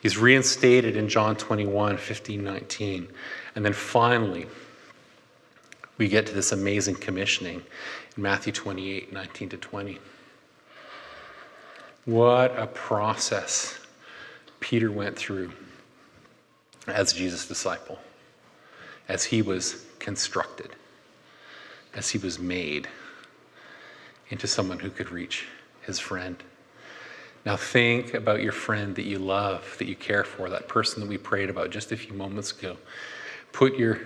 He's 0.00 0.16
reinstated 0.16 0.96
in 0.96 1.08
John 1.08 1.36
21, 1.36 1.96
15, 1.96 2.42
19. 2.42 3.08
And 3.54 3.64
then 3.64 3.72
finally, 3.72 4.46
we 5.98 6.08
get 6.08 6.26
to 6.26 6.32
this 6.32 6.52
amazing 6.52 6.96
commissioning 6.96 7.62
in 8.16 8.22
Matthew 8.22 8.52
28, 8.52 9.12
19 9.12 9.48
to 9.50 9.56
20. 9.56 9.98
What 12.04 12.56
a 12.58 12.66
process 12.66 13.78
Peter 14.60 14.90
went 14.90 15.16
through 15.16 15.52
as 16.86 17.12
Jesus' 17.12 17.46
disciple, 17.46 17.98
as 19.08 19.24
he 19.24 19.42
was 19.42 19.84
constructed 19.98 20.74
as 21.94 22.10
he 22.10 22.18
was 22.18 22.38
made 22.38 22.88
into 24.30 24.46
someone 24.46 24.78
who 24.78 24.90
could 24.90 25.10
reach 25.10 25.46
his 25.82 25.98
friend. 25.98 26.42
Now, 27.44 27.56
think 27.56 28.14
about 28.14 28.42
your 28.42 28.52
friend 28.52 28.94
that 28.94 29.04
you 29.04 29.18
love, 29.18 29.76
that 29.78 29.88
you 29.88 29.96
care 29.96 30.24
for, 30.24 30.48
that 30.48 30.68
person 30.68 31.00
that 31.00 31.08
we 31.08 31.18
prayed 31.18 31.50
about 31.50 31.70
just 31.70 31.90
a 31.92 31.96
few 31.96 32.14
moments 32.14 32.52
ago. 32.52 32.76
Put 33.52 33.76
your 33.76 34.00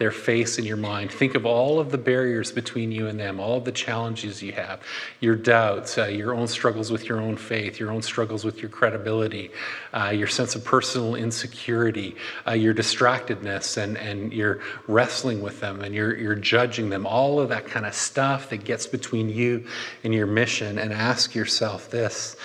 their 0.00 0.10
face 0.10 0.58
in 0.58 0.64
your 0.64 0.78
mind. 0.78 1.12
Think 1.12 1.34
of 1.34 1.44
all 1.44 1.78
of 1.78 1.90
the 1.90 1.98
barriers 1.98 2.50
between 2.50 2.90
you 2.90 3.08
and 3.08 3.20
them, 3.20 3.38
all 3.38 3.58
of 3.58 3.66
the 3.66 3.70
challenges 3.70 4.42
you 4.42 4.50
have, 4.52 4.80
your 5.20 5.36
doubts, 5.36 5.98
uh, 5.98 6.06
your 6.06 6.34
own 6.34 6.48
struggles 6.48 6.90
with 6.90 7.06
your 7.06 7.20
own 7.20 7.36
faith, 7.36 7.78
your 7.78 7.90
own 7.90 8.00
struggles 8.00 8.42
with 8.42 8.62
your 8.62 8.70
credibility, 8.70 9.50
uh, 9.92 10.08
your 10.08 10.26
sense 10.26 10.54
of 10.54 10.64
personal 10.64 11.16
insecurity, 11.16 12.16
uh, 12.48 12.52
your 12.52 12.72
distractedness, 12.72 13.76
and, 13.76 13.98
and 13.98 14.32
you're 14.32 14.60
wrestling 14.88 15.42
with 15.42 15.60
them 15.60 15.82
and 15.82 15.94
you're, 15.94 16.16
you're 16.16 16.34
judging 16.34 16.88
them, 16.88 17.06
all 17.06 17.38
of 17.38 17.50
that 17.50 17.66
kind 17.66 17.84
of 17.84 17.92
stuff 17.92 18.48
that 18.48 18.64
gets 18.64 18.86
between 18.86 19.28
you 19.28 19.66
and 20.02 20.14
your 20.14 20.26
mission. 20.26 20.78
And 20.78 20.94
ask 20.94 21.34
yourself 21.34 21.90
this 21.90 22.36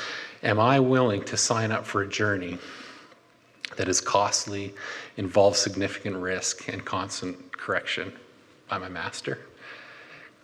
Am 0.43 0.59
I 0.59 0.81
willing 0.81 1.23
to 1.23 1.37
sign 1.37 1.71
up 1.71 1.85
for 1.85 2.01
a 2.01 2.07
journey? 2.07 2.57
that 3.77 3.87
is 3.87 4.01
costly, 4.01 4.73
involves 5.17 5.59
significant 5.59 6.17
risk 6.17 6.67
and 6.67 6.83
constant 6.83 7.51
correction 7.57 8.13
by 8.67 8.77
my 8.77 8.89
master. 8.89 9.39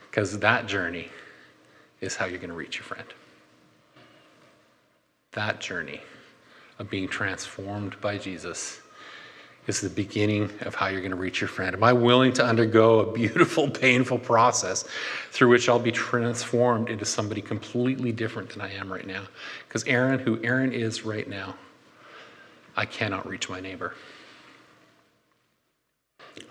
Because 0.09 0.39
that 0.39 0.67
journey 0.67 1.09
is 1.99 2.15
how 2.15 2.25
you're 2.25 2.39
going 2.39 2.49
to 2.49 2.55
reach 2.55 2.77
your 2.77 2.83
friend. 2.83 3.07
That 5.33 5.61
journey 5.61 6.01
of 6.79 6.89
being 6.89 7.07
transformed 7.07 7.99
by 8.01 8.17
Jesus 8.17 8.81
is 9.67 9.79
the 9.81 9.89
beginning 9.89 10.49
of 10.61 10.73
how 10.73 10.87
you're 10.87 11.01
going 11.01 11.11
to 11.11 11.17
reach 11.17 11.39
your 11.39 11.47
friend. 11.47 11.75
Am 11.75 11.83
I 11.83 11.93
willing 11.93 12.33
to 12.33 12.45
undergo 12.45 12.99
a 12.99 13.13
beautiful, 13.13 13.69
painful 13.85 14.17
process 14.17 14.85
through 15.31 15.49
which 15.49 15.69
I'll 15.69 15.79
be 15.79 15.91
transformed 15.91 16.89
into 16.89 17.05
somebody 17.05 17.41
completely 17.41 18.11
different 18.11 18.49
than 18.49 18.61
I 18.61 18.73
am 18.73 18.91
right 18.91 19.05
now? 19.05 19.23
Because 19.67 19.83
Aaron, 19.85 20.19
who 20.19 20.39
Aaron 20.43 20.73
is 20.73 21.05
right 21.05 21.27
now, 21.27 21.55
I 22.75 22.85
cannot 22.85 23.27
reach 23.27 23.49
my 23.49 23.59
neighbor. 23.59 23.93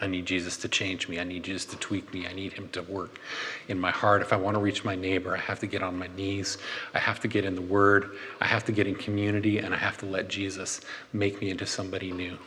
I 0.00 0.06
need 0.06 0.26
Jesus 0.26 0.56
to 0.58 0.68
change 0.68 1.08
me. 1.08 1.18
I 1.18 1.24
need 1.24 1.42
Jesus 1.42 1.64
to 1.66 1.76
tweak 1.76 2.12
me. 2.12 2.26
I 2.26 2.32
need 2.32 2.52
him 2.52 2.68
to 2.70 2.82
work 2.82 3.20
in 3.68 3.78
my 3.78 3.90
heart. 3.90 4.22
If 4.22 4.32
I 4.32 4.36
want 4.36 4.54
to 4.54 4.60
reach 4.60 4.84
my 4.84 4.94
neighbor, 4.94 5.36
I 5.36 5.40
have 5.40 5.60
to 5.60 5.66
get 5.66 5.82
on 5.82 5.98
my 5.98 6.08
knees. 6.16 6.58
I 6.94 6.98
have 6.98 7.20
to 7.20 7.28
get 7.28 7.44
in 7.44 7.54
the 7.54 7.62
Word. 7.62 8.16
I 8.40 8.46
have 8.46 8.64
to 8.64 8.72
get 8.72 8.86
in 8.86 8.94
community, 8.94 9.58
and 9.58 9.74
I 9.74 9.76
have 9.76 9.98
to 9.98 10.06
let 10.06 10.28
Jesus 10.28 10.80
make 11.12 11.40
me 11.40 11.50
into 11.50 11.66
somebody 11.66 12.12
new 12.12 12.38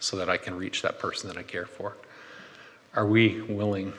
so 0.00 0.16
that 0.16 0.28
I 0.28 0.36
can 0.36 0.54
reach 0.56 0.82
that 0.82 0.98
person 0.98 1.28
that 1.28 1.38
I 1.38 1.42
care 1.42 1.66
for. 1.66 1.96
Are 2.94 3.06
we 3.06 3.42
willing 3.42 3.92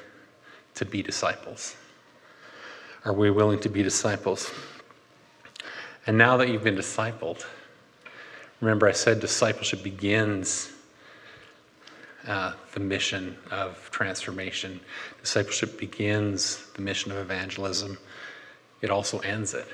to 0.76 0.86
be 0.86 1.02
disciples? 1.02 1.76
Are 3.06 3.13
we 3.13 3.32
willing 3.32 3.60
to 3.62 3.69
be 3.69 3.84
disciples? 3.84 4.52
And 6.06 6.17
now 6.17 6.38
that 6.38 6.50
you've 6.50 6.63
been 6.63 6.76
discipled, 6.76 7.46
Remember, 8.63 8.88
I 8.88 8.93
said 8.93 9.19
discipleship 9.19 9.84
begins 9.84 10.72
uh, 12.27 12.53
the 12.73 12.79
mission 12.79 13.38
of 13.51 13.89
transformation. 13.91 14.79
Discipleship 15.21 15.77
begins 15.77 16.65
the 16.75 16.81
mission 16.81 17.12
of 17.12 17.17
evangelism. 17.17 17.97
It 18.81 18.89
also 18.89 19.19
ends 19.19 19.53
it. 19.53 19.67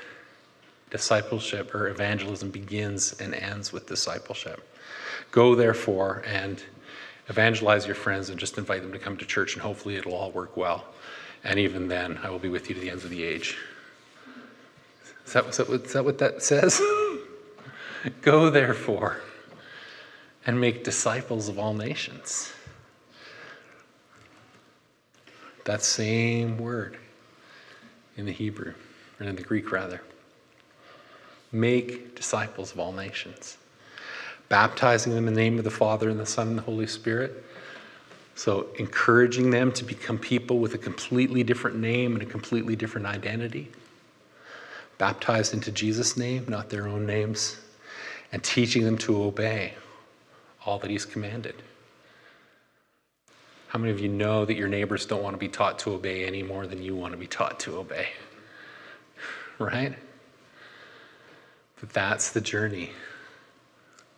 Discipleship 0.90 1.74
or 1.74 1.88
evangelism 1.88 2.50
begins 2.50 3.18
and 3.20 3.34
ends 3.34 3.72
with 3.72 3.86
discipleship. 3.86 4.66
Go, 5.30 5.54
therefore, 5.54 6.24
and 6.26 6.62
evangelize 7.28 7.86
your 7.86 7.94
friends 7.94 8.30
and 8.30 8.38
just 8.38 8.58
invite 8.58 8.82
them 8.82 8.92
to 8.92 8.98
come 8.98 9.16
to 9.16 9.24
church, 9.24 9.54
and 9.54 9.62
hopefully 9.62 9.96
it'll 9.96 10.14
all 10.14 10.32
work 10.32 10.56
well. 10.56 10.86
And 11.44 11.58
even 11.58 11.88
then, 11.88 12.18
I 12.22 12.30
will 12.30 12.40
be 12.40 12.48
with 12.48 12.68
you 12.68 12.74
to 12.74 12.80
the 12.80 12.90
ends 12.90 13.04
of 13.04 13.10
the 13.10 13.22
age. 13.22 13.56
Is 15.24 15.32
that, 15.34 15.46
is 15.46 15.56
that, 15.58 15.68
is 15.68 15.92
that, 15.92 16.04
what 16.04 16.18
that 16.18 16.42
says? 16.42 16.82
Go 18.22 18.50
therefore 18.50 19.22
and 20.46 20.60
make 20.60 20.84
disciples 20.84 21.48
of 21.48 21.58
all 21.58 21.74
nations. 21.74 22.52
That 25.64 25.82
same 25.82 26.58
word 26.58 26.96
in 28.16 28.26
the 28.26 28.32
Hebrew, 28.32 28.74
or 29.20 29.26
in 29.26 29.36
the 29.36 29.42
Greek 29.42 29.70
rather. 29.70 30.00
Make 31.52 32.14
disciples 32.14 32.72
of 32.72 32.80
all 32.80 32.92
nations, 32.92 33.58
baptizing 34.48 35.14
them 35.14 35.28
in 35.28 35.34
the 35.34 35.40
name 35.40 35.58
of 35.58 35.64
the 35.64 35.70
Father 35.70 36.08
and 36.08 36.18
the 36.18 36.26
Son 36.26 36.48
and 36.48 36.58
the 36.58 36.62
Holy 36.62 36.86
Spirit. 36.86 37.44
So, 38.34 38.68
encouraging 38.78 39.50
them 39.50 39.70
to 39.72 39.84
become 39.84 40.16
people 40.16 40.60
with 40.60 40.72
a 40.72 40.78
completely 40.78 41.42
different 41.42 41.76
name 41.76 42.14
and 42.14 42.22
a 42.22 42.26
completely 42.26 42.74
different 42.74 43.06
identity. 43.06 43.68
Baptized 44.96 45.52
into 45.52 45.70
Jesus' 45.70 46.16
name, 46.16 46.46
not 46.48 46.70
their 46.70 46.88
own 46.88 47.04
names 47.04 47.58
and 48.32 48.42
teaching 48.42 48.84
them 48.84 48.96
to 48.98 49.22
obey 49.22 49.74
all 50.64 50.78
that 50.78 50.90
He's 50.90 51.04
commanded. 51.04 51.54
How 53.68 53.78
many 53.78 53.92
of 53.92 54.00
you 54.00 54.08
know 54.08 54.44
that 54.44 54.56
your 54.56 54.68
neighbors 54.68 55.06
don't 55.06 55.22
want 55.22 55.34
to 55.34 55.38
be 55.38 55.48
taught 55.48 55.78
to 55.80 55.92
obey 55.92 56.24
any 56.24 56.42
more 56.42 56.66
than 56.66 56.82
you 56.82 56.96
want 56.96 57.12
to 57.12 57.18
be 57.18 57.26
taught 57.26 57.60
to 57.60 57.78
obey? 57.78 58.08
Right? 59.58 59.94
But 61.78 61.90
that's 61.90 62.30
the 62.30 62.40
journey. 62.40 62.92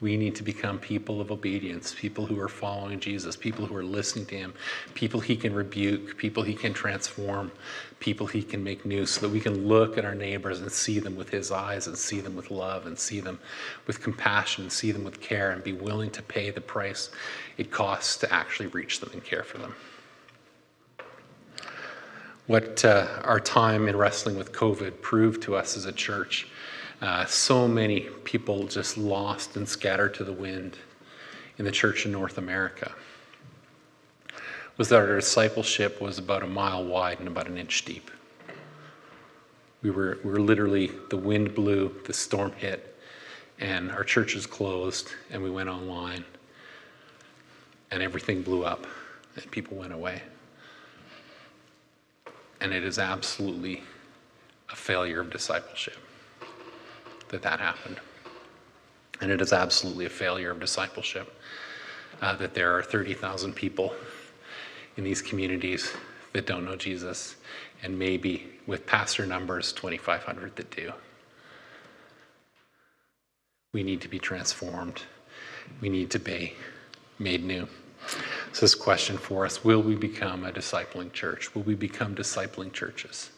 We 0.02 0.16
need 0.16 0.34
to 0.34 0.42
become 0.42 0.80
people 0.80 1.20
of 1.20 1.30
obedience, 1.30 1.94
people 1.96 2.26
who 2.26 2.38
are 2.40 2.48
following 2.48 2.98
Jesus, 2.98 3.36
people 3.36 3.66
who 3.66 3.76
are 3.76 3.84
listening 3.84 4.26
to 4.26 4.36
him, 4.36 4.52
people 4.94 5.20
he 5.20 5.36
can 5.36 5.54
rebuke, 5.54 6.18
people 6.18 6.42
he 6.42 6.54
can 6.54 6.74
transform, 6.74 7.52
people 8.00 8.26
he 8.26 8.42
can 8.42 8.64
make 8.64 8.84
new, 8.84 9.06
so 9.06 9.20
that 9.20 9.28
we 9.28 9.38
can 9.38 9.68
look 9.68 9.96
at 9.96 10.04
our 10.04 10.16
neighbors 10.16 10.60
and 10.60 10.72
see 10.72 10.98
them 10.98 11.14
with 11.14 11.30
his 11.30 11.52
eyes 11.52 11.86
and 11.86 11.96
see 11.96 12.20
them 12.20 12.34
with 12.34 12.50
love 12.50 12.86
and 12.86 12.98
see 12.98 13.20
them 13.20 13.38
with 13.86 14.02
compassion 14.02 14.64
and 14.64 14.72
see 14.72 14.90
them 14.90 15.04
with 15.04 15.20
care 15.20 15.52
and 15.52 15.62
be 15.62 15.72
willing 15.72 16.10
to 16.10 16.22
pay 16.22 16.50
the 16.50 16.60
price 16.60 17.10
it 17.56 17.70
costs 17.70 18.16
to 18.16 18.32
actually 18.34 18.66
reach 18.66 18.98
them 18.98 19.10
and 19.12 19.22
care 19.22 19.44
for 19.44 19.58
them. 19.58 19.72
What 22.48 22.84
uh, 22.84 23.06
our 23.22 23.38
time 23.38 23.86
in 23.86 23.96
wrestling 23.96 24.36
with 24.36 24.50
COVID 24.50 25.00
proved 25.00 25.42
to 25.44 25.54
us 25.54 25.76
as 25.76 25.86
a 25.86 25.92
church 25.92 26.48
uh, 27.00 27.24
so 27.26 27.66
many 27.66 28.00
people 28.24 28.66
just 28.66 28.96
lost 28.96 29.56
and 29.56 29.68
scattered 29.68 30.14
to 30.14 30.24
the 30.24 30.32
wind 30.32 30.78
in 31.58 31.64
the 31.64 31.70
church 31.70 32.06
in 32.06 32.12
North 32.12 32.38
America 32.38 32.92
was 34.76 34.88
that 34.88 34.96
our 34.96 35.16
discipleship 35.16 36.00
was 36.00 36.18
about 36.18 36.42
a 36.42 36.46
mile 36.46 36.84
wide 36.84 37.18
and 37.18 37.28
about 37.28 37.46
an 37.46 37.58
inch 37.58 37.84
deep. 37.84 38.10
We 39.82 39.90
were, 39.90 40.18
we 40.24 40.30
were 40.30 40.40
literally, 40.40 40.90
the 41.10 41.16
wind 41.16 41.54
blew, 41.54 41.94
the 42.04 42.12
storm 42.12 42.52
hit, 42.52 42.96
and 43.58 43.90
our 43.90 44.04
churches 44.04 44.46
closed, 44.46 45.12
and 45.30 45.42
we 45.42 45.50
went 45.50 45.68
online, 45.68 46.24
and 47.90 48.02
everything 48.02 48.42
blew 48.42 48.64
up, 48.64 48.86
and 49.36 49.50
people 49.50 49.76
went 49.76 49.92
away. 49.92 50.22
And 52.60 52.72
it 52.72 52.84
is 52.84 52.98
absolutely 52.98 53.82
a 54.70 54.76
failure 54.76 55.20
of 55.20 55.30
discipleship 55.30 55.98
that 57.32 57.42
that 57.42 57.58
happened. 57.58 57.98
And 59.20 59.30
it 59.30 59.40
is 59.40 59.52
absolutely 59.52 60.06
a 60.06 60.10
failure 60.10 60.52
of 60.52 60.60
discipleship 60.60 61.34
uh, 62.20 62.36
that 62.36 62.54
there 62.54 62.76
are 62.76 62.82
30,000 62.82 63.54
people 63.54 63.94
in 64.96 65.04
these 65.04 65.20
communities 65.20 65.92
that 66.32 66.46
don't 66.46 66.64
know 66.64 66.76
Jesus, 66.76 67.36
and 67.82 67.98
maybe 67.98 68.48
with 68.66 68.86
pastor 68.86 69.26
numbers, 69.26 69.72
2,500 69.72 70.56
that 70.56 70.70
do. 70.70 70.92
We 73.72 73.82
need 73.82 74.00
to 74.02 74.08
be 74.08 74.18
transformed. 74.18 75.02
We 75.80 75.88
need 75.88 76.10
to 76.10 76.18
be 76.18 76.54
made 77.18 77.44
new. 77.44 77.66
So, 78.52 78.60
this 78.62 78.74
question 78.74 79.16
for 79.16 79.46
us 79.46 79.64
will 79.64 79.80
we 79.80 79.94
become 79.94 80.44
a 80.44 80.52
discipling 80.52 81.12
church? 81.12 81.54
Will 81.54 81.62
we 81.62 81.74
become 81.74 82.14
discipling 82.14 82.72
churches? 82.72 83.30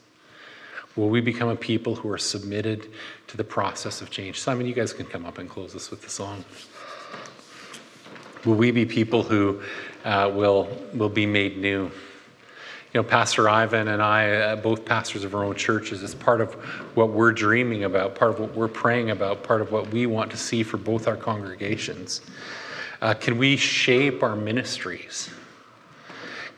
Will 0.95 1.09
we 1.09 1.19
become 1.19 1.49
a 1.49 1.55
people 1.55 1.95
who 1.95 2.09
are 2.09 2.17
submitted 2.17 2.87
to 3.27 3.37
the 3.37 3.43
process 3.43 4.01
of 4.01 4.09
change? 4.09 4.39
Simon, 4.39 4.65
you 4.65 4.73
guys 4.73 4.93
can 4.93 5.05
come 5.05 5.25
up 5.25 5.37
and 5.37 5.49
close 5.49 5.75
us 5.75 5.91
with 5.91 6.01
the 6.01 6.09
song. 6.09 6.45
Will 8.45 8.55
we 8.55 8.71
be 8.71 8.85
people 8.85 9.23
who 9.23 9.61
uh, 10.05 10.31
will, 10.33 10.69
will 10.93 11.09
be 11.09 11.25
made 11.25 11.57
new? 11.57 11.91
You 12.93 13.01
know, 13.01 13.03
Pastor 13.03 13.49
Ivan 13.49 13.89
and 13.89 14.01
I, 14.01 14.31
uh, 14.31 14.55
both 14.55 14.85
pastors 14.85 15.25
of 15.25 15.35
our 15.35 15.43
own 15.43 15.55
churches, 15.55 16.01
is 16.01 16.15
part 16.15 16.39
of 16.39 16.53
what 16.95 17.09
we're 17.09 17.33
dreaming 17.33 17.83
about, 17.83 18.15
part 18.15 18.31
of 18.31 18.39
what 18.39 18.55
we're 18.55 18.69
praying 18.69 19.09
about, 19.09 19.43
part 19.43 19.59
of 19.59 19.73
what 19.73 19.91
we 19.91 20.05
want 20.05 20.31
to 20.31 20.37
see 20.37 20.63
for 20.63 20.77
both 20.77 21.05
our 21.05 21.17
congregations. 21.17 22.21
Uh, 23.01 23.13
can 23.13 23.37
we 23.37 23.57
shape 23.57 24.23
our 24.23 24.37
ministries? 24.37 25.29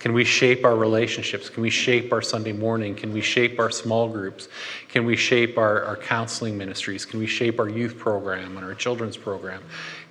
Can 0.07 0.13
we 0.13 0.23
shape 0.23 0.63
our 0.63 0.77
relationships? 0.77 1.49
Can 1.49 1.61
we 1.61 1.69
shape 1.69 2.13
our 2.13 2.21
Sunday 2.21 2.53
morning? 2.53 2.95
Can 2.95 3.11
we 3.11 3.19
shape 3.19 3.59
our 3.59 3.69
small 3.69 4.07
groups? 4.07 4.47
Can 4.87 5.03
we 5.03 5.17
shape 5.17 5.57
our, 5.57 5.83
our 5.83 5.97
counseling 5.97 6.57
ministries? 6.57 7.05
Can 7.05 7.19
we 7.19 7.27
shape 7.27 7.59
our 7.59 7.67
youth 7.67 7.97
program 7.97 8.55
and 8.55 8.65
our 8.65 8.73
children's 8.73 9.17
program? 9.17 9.61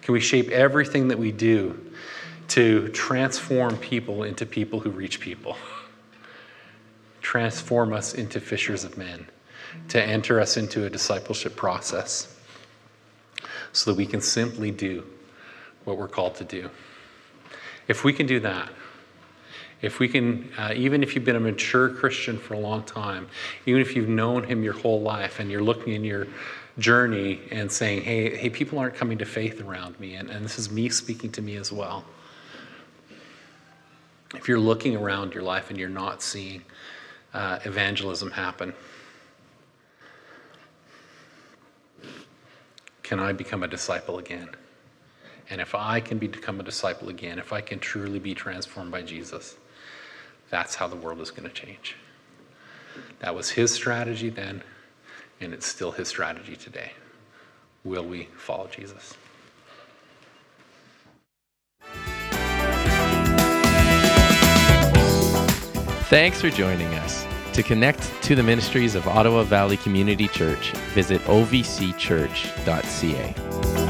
Can 0.02 0.12
we 0.12 0.20
shape 0.20 0.50
everything 0.50 1.08
that 1.08 1.18
we 1.18 1.32
do 1.32 1.80
to 2.48 2.88
transform 2.88 3.78
people 3.78 4.24
into 4.24 4.44
people 4.44 4.80
who 4.80 4.90
reach 4.90 5.18
people? 5.18 5.56
Transform 7.22 7.94
us 7.94 8.12
into 8.12 8.38
fishers 8.38 8.84
of 8.84 8.98
men, 8.98 9.26
to 9.88 10.02
enter 10.02 10.42
us 10.42 10.58
into 10.58 10.84
a 10.84 10.90
discipleship 10.90 11.56
process 11.56 12.36
so 13.72 13.90
that 13.90 13.96
we 13.96 14.04
can 14.04 14.20
simply 14.20 14.70
do 14.70 15.06
what 15.84 15.96
we're 15.96 16.06
called 16.06 16.34
to 16.34 16.44
do. 16.44 16.68
If 17.88 18.04
we 18.04 18.12
can 18.12 18.26
do 18.26 18.40
that, 18.40 18.68
if 19.82 19.98
we 19.98 20.08
can, 20.08 20.50
uh, 20.58 20.72
even 20.74 21.02
if 21.02 21.14
you've 21.14 21.24
been 21.24 21.36
a 21.36 21.40
mature 21.40 21.88
Christian 21.88 22.38
for 22.38 22.54
a 22.54 22.58
long 22.58 22.82
time, 22.84 23.28
even 23.66 23.80
if 23.80 23.94
you've 23.94 24.08
known 24.08 24.44
him 24.44 24.62
your 24.62 24.72
whole 24.72 25.02
life 25.02 25.38
and 25.38 25.50
you're 25.50 25.62
looking 25.62 25.92
in 25.92 26.02
your 26.02 26.26
journey 26.78 27.40
and 27.50 27.70
saying, 27.70 28.02
hey, 28.02 28.34
hey, 28.36 28.50
people 28.50 28.78
aren't 28.78 28.94
coming 28.94 29.18
to 29.18 29.24
faith 29.24 29.60
around 29.60 29.98
me, 30.00 30.14
and, 30.14 30.30
and 30.30 30.44
this 30.44 30.58
is 30.58 30.70
me 30.70 30.88
speaking 30.88 31.30
to 31.32 31.42
me 31.42 31.56
as 31.56 31.72
well. 31.72 32.04
If 34.34 34.48
you're 34.48 34.60
looking 34.60 34.96
around 34.96 35.34
your 35.34 35.42
life 35.42 35.70
and 35.70 35.78
you're 35.78 35.88
not 35.88 36.22
seeing 36.22 36.62
uh, 37.32 37.58
evangelism 37.64 38.30
happen, 38.30 38.74
can 43.02 43.20
I 43.20 43.32
become 43.32 43.62
a 43.62 43.68
disciple 43.68 44.18
again? 44.18 44.48
And 45.48 45.60
if 45.60 45.74
I 45.74 46.00
can 46.00 46.18
become 46.18 46.58
a 46.60 46.62
disciple 46.64 47.08
again, 47.08 47.38
if 47.38 47.52
I 47.52 47.60
can 47.60 47.78
truly 47.78 48.18
be 48.18 48.34
transformed 48.34 48.90
by 48.90 49.02
Jesus, 49.02 49.56
that's 50.50 50.74
how 50.74 50.86
the 50.86 50.96
world 50.96 51.20
is 51.20 51.30
going 51.30 51.48
to 51.48 51.54
change. 51.54 51.96
That 53.20 53.34
was 53.34 53.50
his 53.50 53.72
strategy 53.72 54.30
then, 54.30 54.62
and 55.40 55.52
it's 55.52 55.66
still 55.66 55.92
his 55.92 56.08
strategy 56.08 56.56
today. 56.56 56.92
Will 57.84 58.04
we 58.04 58.28
follow 58.36 58.68
Jesus? 58.68 59.14
Thanks 66.08 66.40
for 66.40 66.50
joining 66.50 66.94
us. 66.94 67.26
To 67.54 67.62
connect 67.62 68.22
to 68.22 68.34
the 68.34 68.42
ministries 68.42 68.94
of 68.94 69.08
Ottawa 69.08 69.42
Valley 69.42 69.76
Community 69.78 70.28
Church, 70.28 70.72
visit 70.94 71.20
ovcchurch.ca. 71.22 73.85